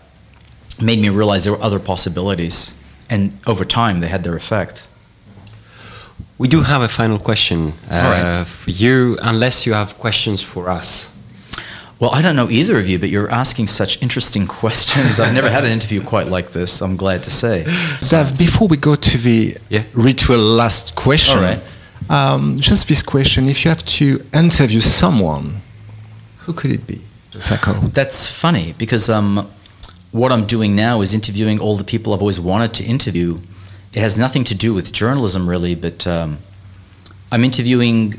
made 0.83 0.99
me 0.99 1.09
realize 1.09 1.45
there 1.45 1.53
were 1.53 1.63
other 1.63 1.79
possibilities, 1.79 2.75
and 3.09 3.33
over 3.47 3.65
time, 3.65 4.01
they 4.01 4.09
had 4.09 4.25
their 4.25 4.37
effect. 4.37 4.87
We 6.39 6.49
do 6.49 6.63
have 6.63 6.83
a 6.83 6.89
final 6.89 7.19
question 7.19 7.73
uh, 7.91 8.39
right. 8.41 8.47
for 8.47 8.71
you, 8.71 9.19
unless 9.23 9.67
you 9.67 9.75
have 9.75 9.97
questions 9.99 10.43
for 10.43 10.69
us. 10.71 11.11
Well, 12.01 12.11
I 12.15 12.23
don't 12.23 12.35
know 12.35 12.49
either 12.49 12.79
of 12.79 12.89
you, 12.89 12.99
but 12.99 13.11
you're 13.11 13.31
asking 13.31 13.67
such 13.67 14.01
interesting 14.03 14.47
questions. 14.61 15.21
I've 15.21 15.35
never 15.35 15.51
had 15.51 15.65
an 15.65 15.71
interview 15.73 16.03
quite 16.03 16.29
like 16.29 16.51
this, 16.51 16.81
I'm 16.81 16.97
glad 16.97 17.23
to 17.25 17.31
say. 17.31 17.65
Dav, 18.09 18.39
before 18.39 18.69
we 18.69 18.79
go 18.79 18.95
to 18.95 19.19
the 19.19 19.57
Yeah. 19.69 19.83
ritual 19.93 20.39
last 20.39 20.95
question, 20.95 21.39
All 21.39 21.45
right. 21.45 21.61
um, 22.09 22.57
just 22.59 22.89
this 22.89 23.03
question 23.03 23.49
if 23.49 23.65
you 23.65 23.69
have 23.69 23.85
to 23.85 24.25
interview 24.33 24.81
someone, 24.81 25.61
who 26.47 26.55
could 26.55 26.71
it 26.71 26.87
be? 26.87 27.01
Sacco. 27.39 27.73
That's 27.93 28.29
funny 28.31 28.75
because 28.79 29.09
um, 29.11 29.47
what 30.11 30.33
I'm 30.33 30.47
doing 30.47 30.75
now 30.75 31.03
is 31.03 31.13
interviewing 31.15 31.61
all 31.61 31.77
the 31.77 31.85
people 31.85 32.13
I've 32.15 32.21
always 32.23 32.41
wanted 32.41 32.73
to 32.75 32.85
interview. 32.85 33.39
It 33.93 34.01
has 34.01 34.19
nothing 34.19 34.45
to 34.45 34.55
do 34.55 34.73
with 34.73 34.93
journalism, 34.93 35.49
really, 35.49 35.75
but 35.75 36.07
um, 36.07 36.39
I'm 37.33 37.45
interviewing 37.45 38.15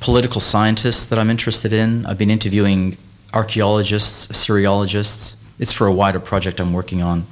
political 0.00 0.40
scientists 0.40 1.06
that 1.06 1.18
I'm 1.18 1.30
interested 1.30 1.72
in. 1.72 2.04
I've 2.06 2.18
been 2.18 2.30
interviewing 2.30 2.96
archaeologists, 3.32 4.26
Assyriologists. 4.26 5.36
It's 5.58 5.72
for 5.72 5.86
a 5.86 5.92
wider 5.92 6.20
project 6.20 6.60
I'm 6.60 6.72
working 6.72 7.02
on. 7.02 7.24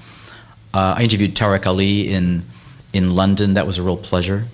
Uh, 0.73 0.95
I 0.97 1.03
interviewed 1.03 1.35
Tariq 1.35 1.67
Ali 1.67 2.09
in 2.09 2.45
in 2.93 3.15
London. 3.15 3.55
That 3.55 3.67
was 3.67 3.79
a 3.79 3.83
real 3.83 3.97
pleasure. 3.97 4.47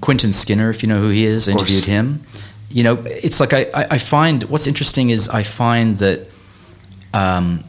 Quentin 0.00 0.32
Skinner, 0.32 0.70
if 0.70 0.82
you 0.82 0.88
know 0.88 1.00
who 1.00 1.08
he 1.08 1.24
is, 1.24 1.48
I 1.48 1.52
interviewed 1.52 1.84
him. 1.84 2.22
You 2.70 2.82
know, 2.82 3.02
it's 3.06 3.40
like 3.40 3.52
I, 3.52 3.66
I 3.90 3.98
find 3.98 4.42
what's 4.44 4.66
interesting 4.66 5.10
is 5.10 5.28
I 5.28 5.42
find 5.42 5.96
that 5.96 6.28
um, 7.14 7.64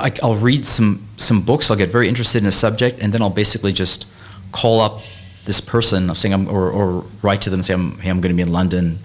I, 0.00 0.12
will 0.22 0.36
read 0.36 0.64
some 0.64 1.06
some 1.16 1.42
books. 1.42 1.70
I'll 1.70 1.76
get 1.76 1.90
very 1.90 2.08
interested 2.08 2.42
in 2.42 2.48
a 2.48 2.52
subject, 2.52 3.00
and 3.02 3.12
then 3.12 3.22
I'll 3.22 3.30
basically 3.30 3.72
just 3.72 4.06
call 4.52 4.80
up 4.80 5.00
this 5.44 5.60
person, 5.60 6.14
saying 6.14 6.34
I'm, 6.34 6.48
or, 6.48 6.70
or 6.70 7.04
write 7.22 7.40
to 7.42 7.50
them, 7.50 7.58
and 7.58 7.64
say, 7.64 7.74
I'm, 7.74 7.98
"Hey, 7.98 8.10
I'm 8.10 8.20
going 8.20 8.32
to 8.32 8.36
be 8.36 8.42
in 8.42 8.52
London. 8.52 8.98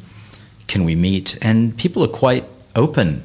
Can 0.68 0.84
we 0.84 0.96
meet?" 0.96 1.38
And 1.42 1.76
people 1.78 2.04
are 2.04 2.08
quite 2.08 2.46
open. 2.76 3.24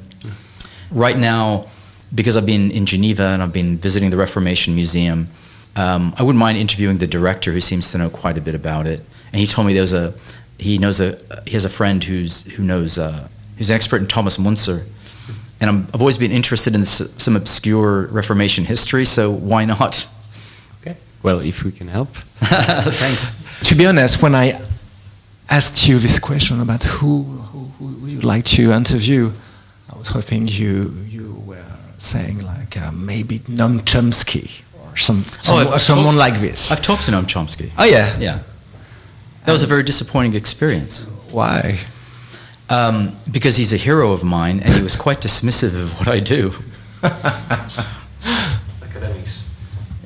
Right 0.90 1.18
now, 1.18 1.66
because 2.14 2.36
I've 2.36 2.46
been 2.46 2.70
in 2.70 2.86
Geneva 2.86 3.24
and 3.24 3.42
I've 3.42 3.52
been 3.52 3.76
visiting 3.76 4.08
the 4.08 4.16
Reformation 4.16 4.74
Museum, 4.74 5.28
um, 5.76 6.14
I 6.16 6.22
wouldn't 6.22 6.40
mind 6.40 6.56
interviewing 6.56 6.98
the 6.98 7.06
director, 7.06 7.52
who 7.52 7.60
seems 7.60 7.92
to 7.92 7.98
know 7.98 8.08
quite 8.08 8.38
a 8.38 8.40
bit 8.40 8.54
about 8.54 8.86
it. 8.86 9.00
And 9.32 9.40
he 9.40 9.46
told 9.46 9.66
me 9.66 9.74
there 9.74 9.82
was 9.82 9.92
a 9.92 10.14
he 10.58 10.78
knows 10.78 11.00
a 11.00 11.18
he 11.44 11.52
has 11.52 11.64
a 11.66 11.70
friend 11.70 12.02
who's 12.02 12.44
who 12.56 12.62
knows 12.62 12.96
uh, 12.96 13.28
who's 13.58 13.68
an 13.68 13.76
expert 13.76 14.00
in 14.00 14.06
Thomas 14.06 14.38
Müntzer 14.38 14.86
and 15.60 15.70
i 15.70 15.72
have 15.72 16.00
always 16.00 16.18
been 16.18 16.30
interested 16.30 16.74
in 16.74 16.84
some 16.84 17.36
obscure 17.36 18.06
Reformation 18.08 18.64
history, 18.64 19.04
so 19.04 19.30
why 19.30 19.64
not? 19.64 20.08
Okay. 20.80 20.96
Well, 21.22 21.40
if 21.40 21.64
we 21.64 21.72
can 21.72 21.88
help. 21.88 22.08
Thanks. 22.38 23.36
To 23.68 23.74
be 23.74 23.86
honest, 23.86 24.22
when 24.22 24.34
I 24.34 24.60
asked 25.50 25.88
you 25.88 25.98
this 25.98 26.18
question 26.18 26.60
about 26.60 26.84
who, 26.84 27.24
who, 27.24 27.64
who 27.78 28.06
you'd 28.06 28.24
like 28.24 28.44
to 28.44 28.72
interview, 28.72 29.32
I 29.92 29.98
was 29.98 30.08
hoping 30.08 30.46
you, 30.46 30.92
you 31.08 31.42
were 31.46 31.64
saying 31.98 32.44
like 32.44 32.76
uh, 32.80 32.92
maybe 32.92 33.40
Noam 33.40 33.80
Chomsky 33.80 34.62
or 34.80 34.96
some, 34.96 35.24
some 35.24 35.66
oh, 35.66 35.76
someone 35.76 36.14
talk, 36.14 36.32
like 36.32 36.40
this. 36.40 36.70
I've 36.70 36.82
talked 36.82 37.02
to 37.02 37.10
Noam 37.10 37.24
Chomsky. 37.24 37.72
Oh 37.78 37.84
yeah? 37.84 38.16
Yeah. 38.18 38.40
That 39.44 39.52
was 39.52 39.62
a 39.62 39.66
very 39.66 39.82
disappointing 39.82 40.34
experience. 40.34 41.06
Why? 41.30 41.78
Um, 42.70 43.14
because 43.30 43.56
he's 43.56 43.72
a 43.72 43.76
hero 43.76 44.12
of 44.12 44.24
mine, 44.24 44.60
and 44.60 44.74
he 44.74 44.82
was 44.82 44.94
quite 44.94 45.20
dismissive 45.20 45.74
of 45.74 45.98
what 45.98 46.08
I 46.08 46.20
do. 46.20 46.52
Academics. 48.82 49.48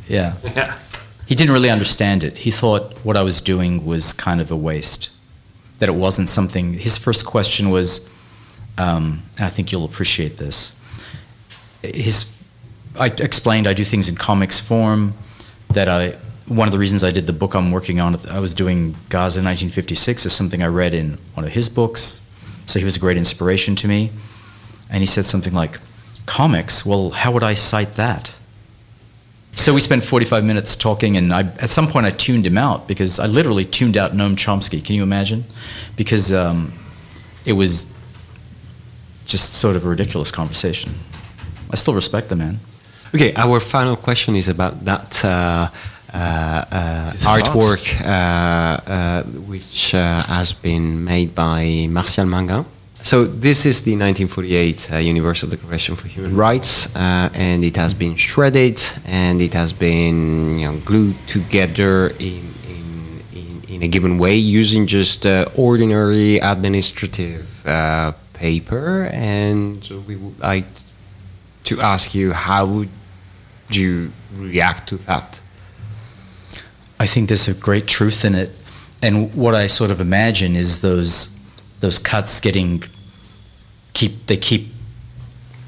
Yeah. 0.09 0.37
yeah. 0.55 0.77
He 1.27 1.35
didn't 1.35 1.53
really 1.53 1.71
understand 1.71 2.23
it. 2.23 2.39
He 2.39 2.51
thought 2.51 2.95
what 3.05 3.17
I 3.17 3.23
was 3.23 3.41
doing 3.41 3.85
was 3.85 4.13
kind 4.13 4.41
of 4.41 4.51
a 4.51 4.57
waste. 4.57 5.11
That 5.79 5.89
it 5.89 5.95
wasn't 5.95 6.29
something. 6.29 6.75
His 6.75 6.97
first 6.97 7.27
question 7.27 7.71
was, 7.71 8.09
um, 8.79 9.23
and 9.39 9.47
I 9.47 9.49
think 9.49 9.73
you'll 9.73 9.85
appreciate 9.85 10.37
this. 10.37 10.77
His, 11.83 12.27
I 13.01 13.07
explained 13.07 13.67
I 13.67 13.73
do 13.73 13.83
things 13.83 14.09
in 14.09 14.15
comics 14.15 14.61
form. 14.61 15.15
That 15.71 15.89
I 15.89 16.17
one 16.49 16.69
of 16.69 16.73
the 16.73 16.79
reasons 16.79 17.03
I 17.03 17.11
did 17.11 17.27
the 17.27 17.33
book 17.33 17.55
I'm 17.55 17.71
working 17.71 18.01
on, 18.01 18.17
I 18.31 18.41
was 18.41 18.55
doing 18.55 18.93
Gaza 19.09 19.41
1956, 19.41 20.27
is 20.27 20.33
something 20.33 20.63
I 20.63 20.67
read 20.67 20.95
in 20.95 21.19
one 21.35 21.47
of 21.47 21.53
his 21.53 21.69
books. 21.69 22.23
So 22.67 22.79
he 22.79 22.85
was 22.85 22.97
a 22.97 23.01
great 23.01 23.17
inspiration 23.17 23.77
to 23.77 23.89
me. 23.89 24.11
And 24.91 25.01
he 25.01 25.07
said 25.07 25.25
something 25.25 25.53
like, 25.53 25.79
Comics? 26.27 26.87
Well, 26.87 27.11
how 27.11 27.33
would 27.33 27.43
I 27.43 27.55
cite 27.55 27.95
that? 27.95 28.35
So 29.55 29.75
we 29.75 29.81
spent 29.81 30.03
45 30.03 30.45
minutes 30.45 30.77
talking, 30.77 31.17
and 31.17 31.33
I, 31.33 31.41
at 31.41 31.69
some 31.69 31.87
point 31.87 32.07
I 32.07 32.11
tuned 32.11 32.47
him 32.47 32.57
out 32.57 32.89
because 32.89 33.19
I 33.19 33.27
literally 33.27 33.65
tuned 33.65 33.97
out 33.97 34.13
Noam 34.13 34.35
Chomsky. 34.35 34.83
Can 34.85 34.95
you 34.95 35.03
imagine? 35.03 35.45
Because 35.97 36.33
um, 36.33 36.73
it 37.45 37.53
was 37.53 37.87
just 39.27 39.55
sort 39.55 39.77
of 39.77 39.85
a 39.85 39.89
ridiculous 39.89 40.31
conversation. 40.31 40.93
I 41.71 41.77
still 41.77 41.95
respect 41.95 42.29
the 42.29 42.37
man. 42.37 42.61
Okay, 43.15 43.35
our 43.35 43.61
final 43.61 43.95
question 43.95 44.37
is 44.37 44.49
about 44.49 44.85
that. 44.87 45.23
Uh, 45.25 45.69
artwork 46.13 47.85
uh, 48.05 49.23
which 49.47 49.93
has 49.93 50.53
been 50.53 51.05
made 51.05 51.35
by 51.35 51.87
Martial 51.91 52.27
Mangan. 52.27 52.65
So 53.03 53.25
this 53.25 53.67
is 53.67 53.83
the 53.83 53.93
1948 53.93 54.93
uh, 54.93 54.97
Universal 54.99 55.49
Declaration 55.49 55.97
for 55.97 56.07
Human 56.07 56.37
Rights, 56.37 56.95
uh, 56.95 57.31
and 57.35 57.65
it 57.65 57.77
has 57.77 57.95
been 57.95 58.15
shredded 58.15 58.81
and 59.05 59.43
it 59.43 59.55
has 59.55 59.73
been 59.73 60.61
you 60.61 60.71
know, 60.71 60.79
glued 60.85 61.17
together 61.27 62.11
in, 62.21 62.55
in, 62.69 63.23
in, 63.33 63.63
in, 63.69 63.83
a 63.83 63.89
given 63.89 64.19
way 64.19 64.37
using 64.37 64.87
just 64.87 65.27
uh, 65.27 65.47
ordinary 65.57 66.39
administrative 66.39 67.49
paper. 68.35 69.11
And 69.13 69.85
we 70.07 70.15
would 70.15 70.39
like 70.39 70.67
to 71.65 71.81
ask 71.81 72.15
you, 72.15 72.33
how 72.33 72.67
would 72.67 72.91
you 73.69 74.13
react 74.37 74.89
to 74.91 74.97
that? 75.09 75.43
I 77.03 77.07
think 77.07 77.27
there's 77.27 77.49
a 77.49 77.55
great 77.55 77.89
truth 77.89 78.25
in 78.25 78.37
it. 78.37 78.51
And 79.03 79.35
what 79.35 79.57
I 79.57 79.67
sort 79.67 79.91
of 79.91 80.01
imagine 80.01 80.55
is 80.55 80.83
those 80.83 81.37
those 81.81 81.99
cuts 81.99 82.39
getting 82.39 82.85
keep 83.93 84.27
they 84.27 84.37
keep 84.37 84.69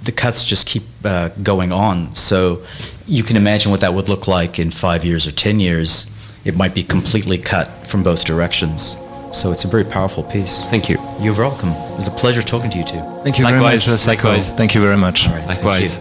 the 0.05 0.13
cuts 0.13 0.45
just 0.45 0.65
keep 0.69 0.85
uh, 1.05 1.31
going 1.43 1.73
on. 1.73 2.15
So 2.15 2.63
you 3.09 3.25
can 3.25 3.37
imagine 3.37 3.73
what 3.73 3.81
that 3.81 3.95
would 3.95 4.09
look 4.09 4.29
like 4.29 4.61
in 4.61 4.71
five 4.71 5.05
years 5.05 5.27
or 5.27 5.33
ten 5.33 5.59
years. 5.59 6.09
It 6.45 6.57
might 6.57 6.73
be 6.73 6.85
completely 6.85 7.39
cut 7.39 7.67
from 7.85 8.05
both 8.05 8.25
directions. 8.25 8.97
So 9.33 9.51
it's 9.51 9.65
a 9.65 9.69
very 9.69 9.83
powerful 9.83 10.23
piece. 10.23 10.65
Thank 10.67 10.89
you. 10.89 10.99
You're 11.19 11.37
welcome. 11.37 11.71
It 11.71 11.97
was 11.97 12.07
a 12.07 12.13
pleasure 12.13 12.43
talking 12.43 12.71
to 12.71 12.79
you 12.79 12.85
too. 12.85 13.03
Thank 13.25 13.41
you 13.41 13.45
likewise, 13.45 13.85
very 13.85 13.97
much. 13.97 14.07
Likewise. 14.07 14.51
Thank 14.53 14.77
you 14.77 14.81
very 14.81 14.97
much. 14.97 15.27
All 15.27 15.35
right, 15.35 15.49
likewise. 15.49 15.99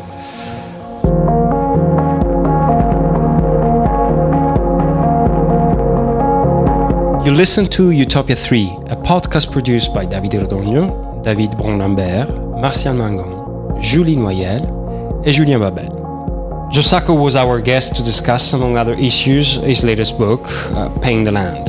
You 7.26 7.32
listen 7.32 7.68
to 7.68 7.92
Utopia 7.92 8.36
3, 8.36 8.66
a 8.90 8.98
podcast 8.98 9.50
produced 9.50 9.94
by 9.94 10.06
Davide 10.06 10.42
Rodogno, 10.42 11.24
David 11.24 11.52
Brun-Lambert, 11.52 12.28
Martial 12.60 12.94
Mangan, 12.94 13.82
Julie 13.82 14.18
Noyel, 14.18 15.24
and 15.26 15.34
Julien 15.34 15.62
Babel. 15.62 16.68
Joe 16.70 16.82
Sacco 16.82 17.14
was 17.14 17.38
our 17.38 17.62
guest 17.62 17.96
to 17.96 18.04
discuss, 18.04 18.52
among 18.52 18.76
other 18.76 18.92
issues, 18.96 19.54
his 19.54 19.86
latest 19.86 20.18
book, 20.18 20.42
uh, 20.76 20.90
Paying 21.00 21.24
the 21.24 21.32
Land. 21.32 21.68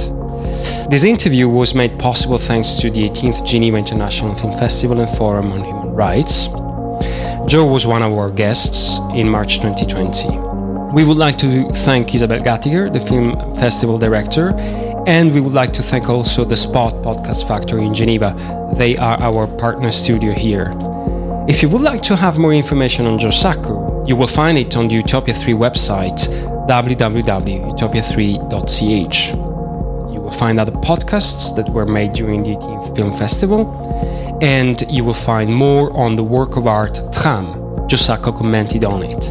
This 0.90 1.04
interview 1.04 1.48
was 1.48 1.72
made 1.72 1.96
possible 2.00 2.38
thanks 2.38 2.74
to 2.80 2.90
the 2.90 3.08
18th 3.08 3.46
Geneva 3.46 3.76
International 3.76 4.34
Film 4.34 4.58
Festival 4.58 4.98
and 4.98 5.10
Forum 5.16 5.52
on 5.52 5.62
Human 5.62 5.94
Rights. 5.94 6.48
Joe 7.46 7.64
was 7.64 7.86
one 7.86 8.02
of 8.02 8.12
our 8.12 8.30
guests 8.32 8.98
in 9.14 9.28
March 9.28 9.60
2020. 9.60 10.36
We 10.92 11.04
would 11.04 11.16
like 11.16 11.36
to 11.38 11.70
thank 11.84 12.12
Isabelle 12.12 12.40
Gattiker, 12.40 12.92
the 12.92 13.00
film 13.00 13.36
festival 13.54 13.98
director, 13.98 14.52
and 15.06 15.34
we 15.34 15.40
would 15.40 15.52
like 15.52 15.72
to 15.74 15.82
thank 15.82 16.08
also 16.08 16.44
the 16.44 16.56
Spot 16.56 16.94
Podcast 17.02 17.46
Factory 17.46 17.84
in 17.84 17.92
Geneva. 17.92 18.34
They 18.76 18.96
are 18.96 19.20
our 19.20 19.46
partner 19.46 19.92
studio 19.92 20.32
here. 20.32 20.72
If 21.46 21.60
you 21.62 21.68
would 21.68 21.82
like 21.82 22.00
to 22.04 22.16
have 22.16 22.38
more 22.38 22.54
information 22.54 23.04
on 23.06 23.18
Joe 23.18 23.28
Sacco, 23.30 24.06
you 24.06 24.16
will 24.16 24.26
find 24.26 24.56
it 24.56 24.74
on 24.76 24.88
the 24.88 24.94
Utopia 24.94 25.34
3 25.34 25.52
website, 25.52 26.26
www.utopia3.ch. 26.68 29.28
You 30.14 30.20
will 30.20 30.30
find 30.30 30.58
other 30.58 30.72
podcasts 30.72 31.54
that 31.56 31.68
were 31.68 31.84
made 31.84 32.14
during 32.14 32.42
the 32.42 32.56
18th 32.56 32.96
Film 32.96 33.14
Festival, 33.16 33.68
and 34.40 34.82
you 34.90 35.04
will 35.04 35.12
find 35.12 35.54
more 35.54 35.92
on 35.94 36.16
the 36.16 36.24
work 36.24 36.56
of 36.56 36.66
art 36.66 36.98
Tram. 37.12 37.52
Joe 37.88 37.98
Sacco 37.98 38.32
commented 38.32 38.84
on 38.84 39.02
it. 39.02 39.30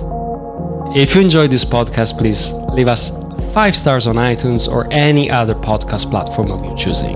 If 0.96 1.16
you 1.16 1.22
enjoyed 1.22 1.50
this 1.50 1.66
podcast, 1.66 2.20
please 2.20 2.54
leave 2.72 2.88
us 2.88 3.12
five 3.54 3.76
stars 3.76 4.08
on 4.08 4.16
iTunes 4.16 4.68
or 4.68 4.88
any 4.92 5.30
other 5.30 5.54
podcast 5.54 6.10
platform 6.10 6.52
of 6.52 6.66
your 6.66 6.76
choosing. 6.76 7.16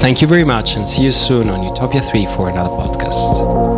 Thank 0.00 0.22
you 0.22 0.28
very 0.28 0.44
much 0.44 0.76
and 0.76 0.86
see 0.86 1.02
you 1.02 1.10
soon 1.10 1.48
on 1.48 1.64
Utopia 1.64 2.00
3 2.00 2.26
for 2.26 2.48
another 2.48 2.70
podcast. 2.70 3.75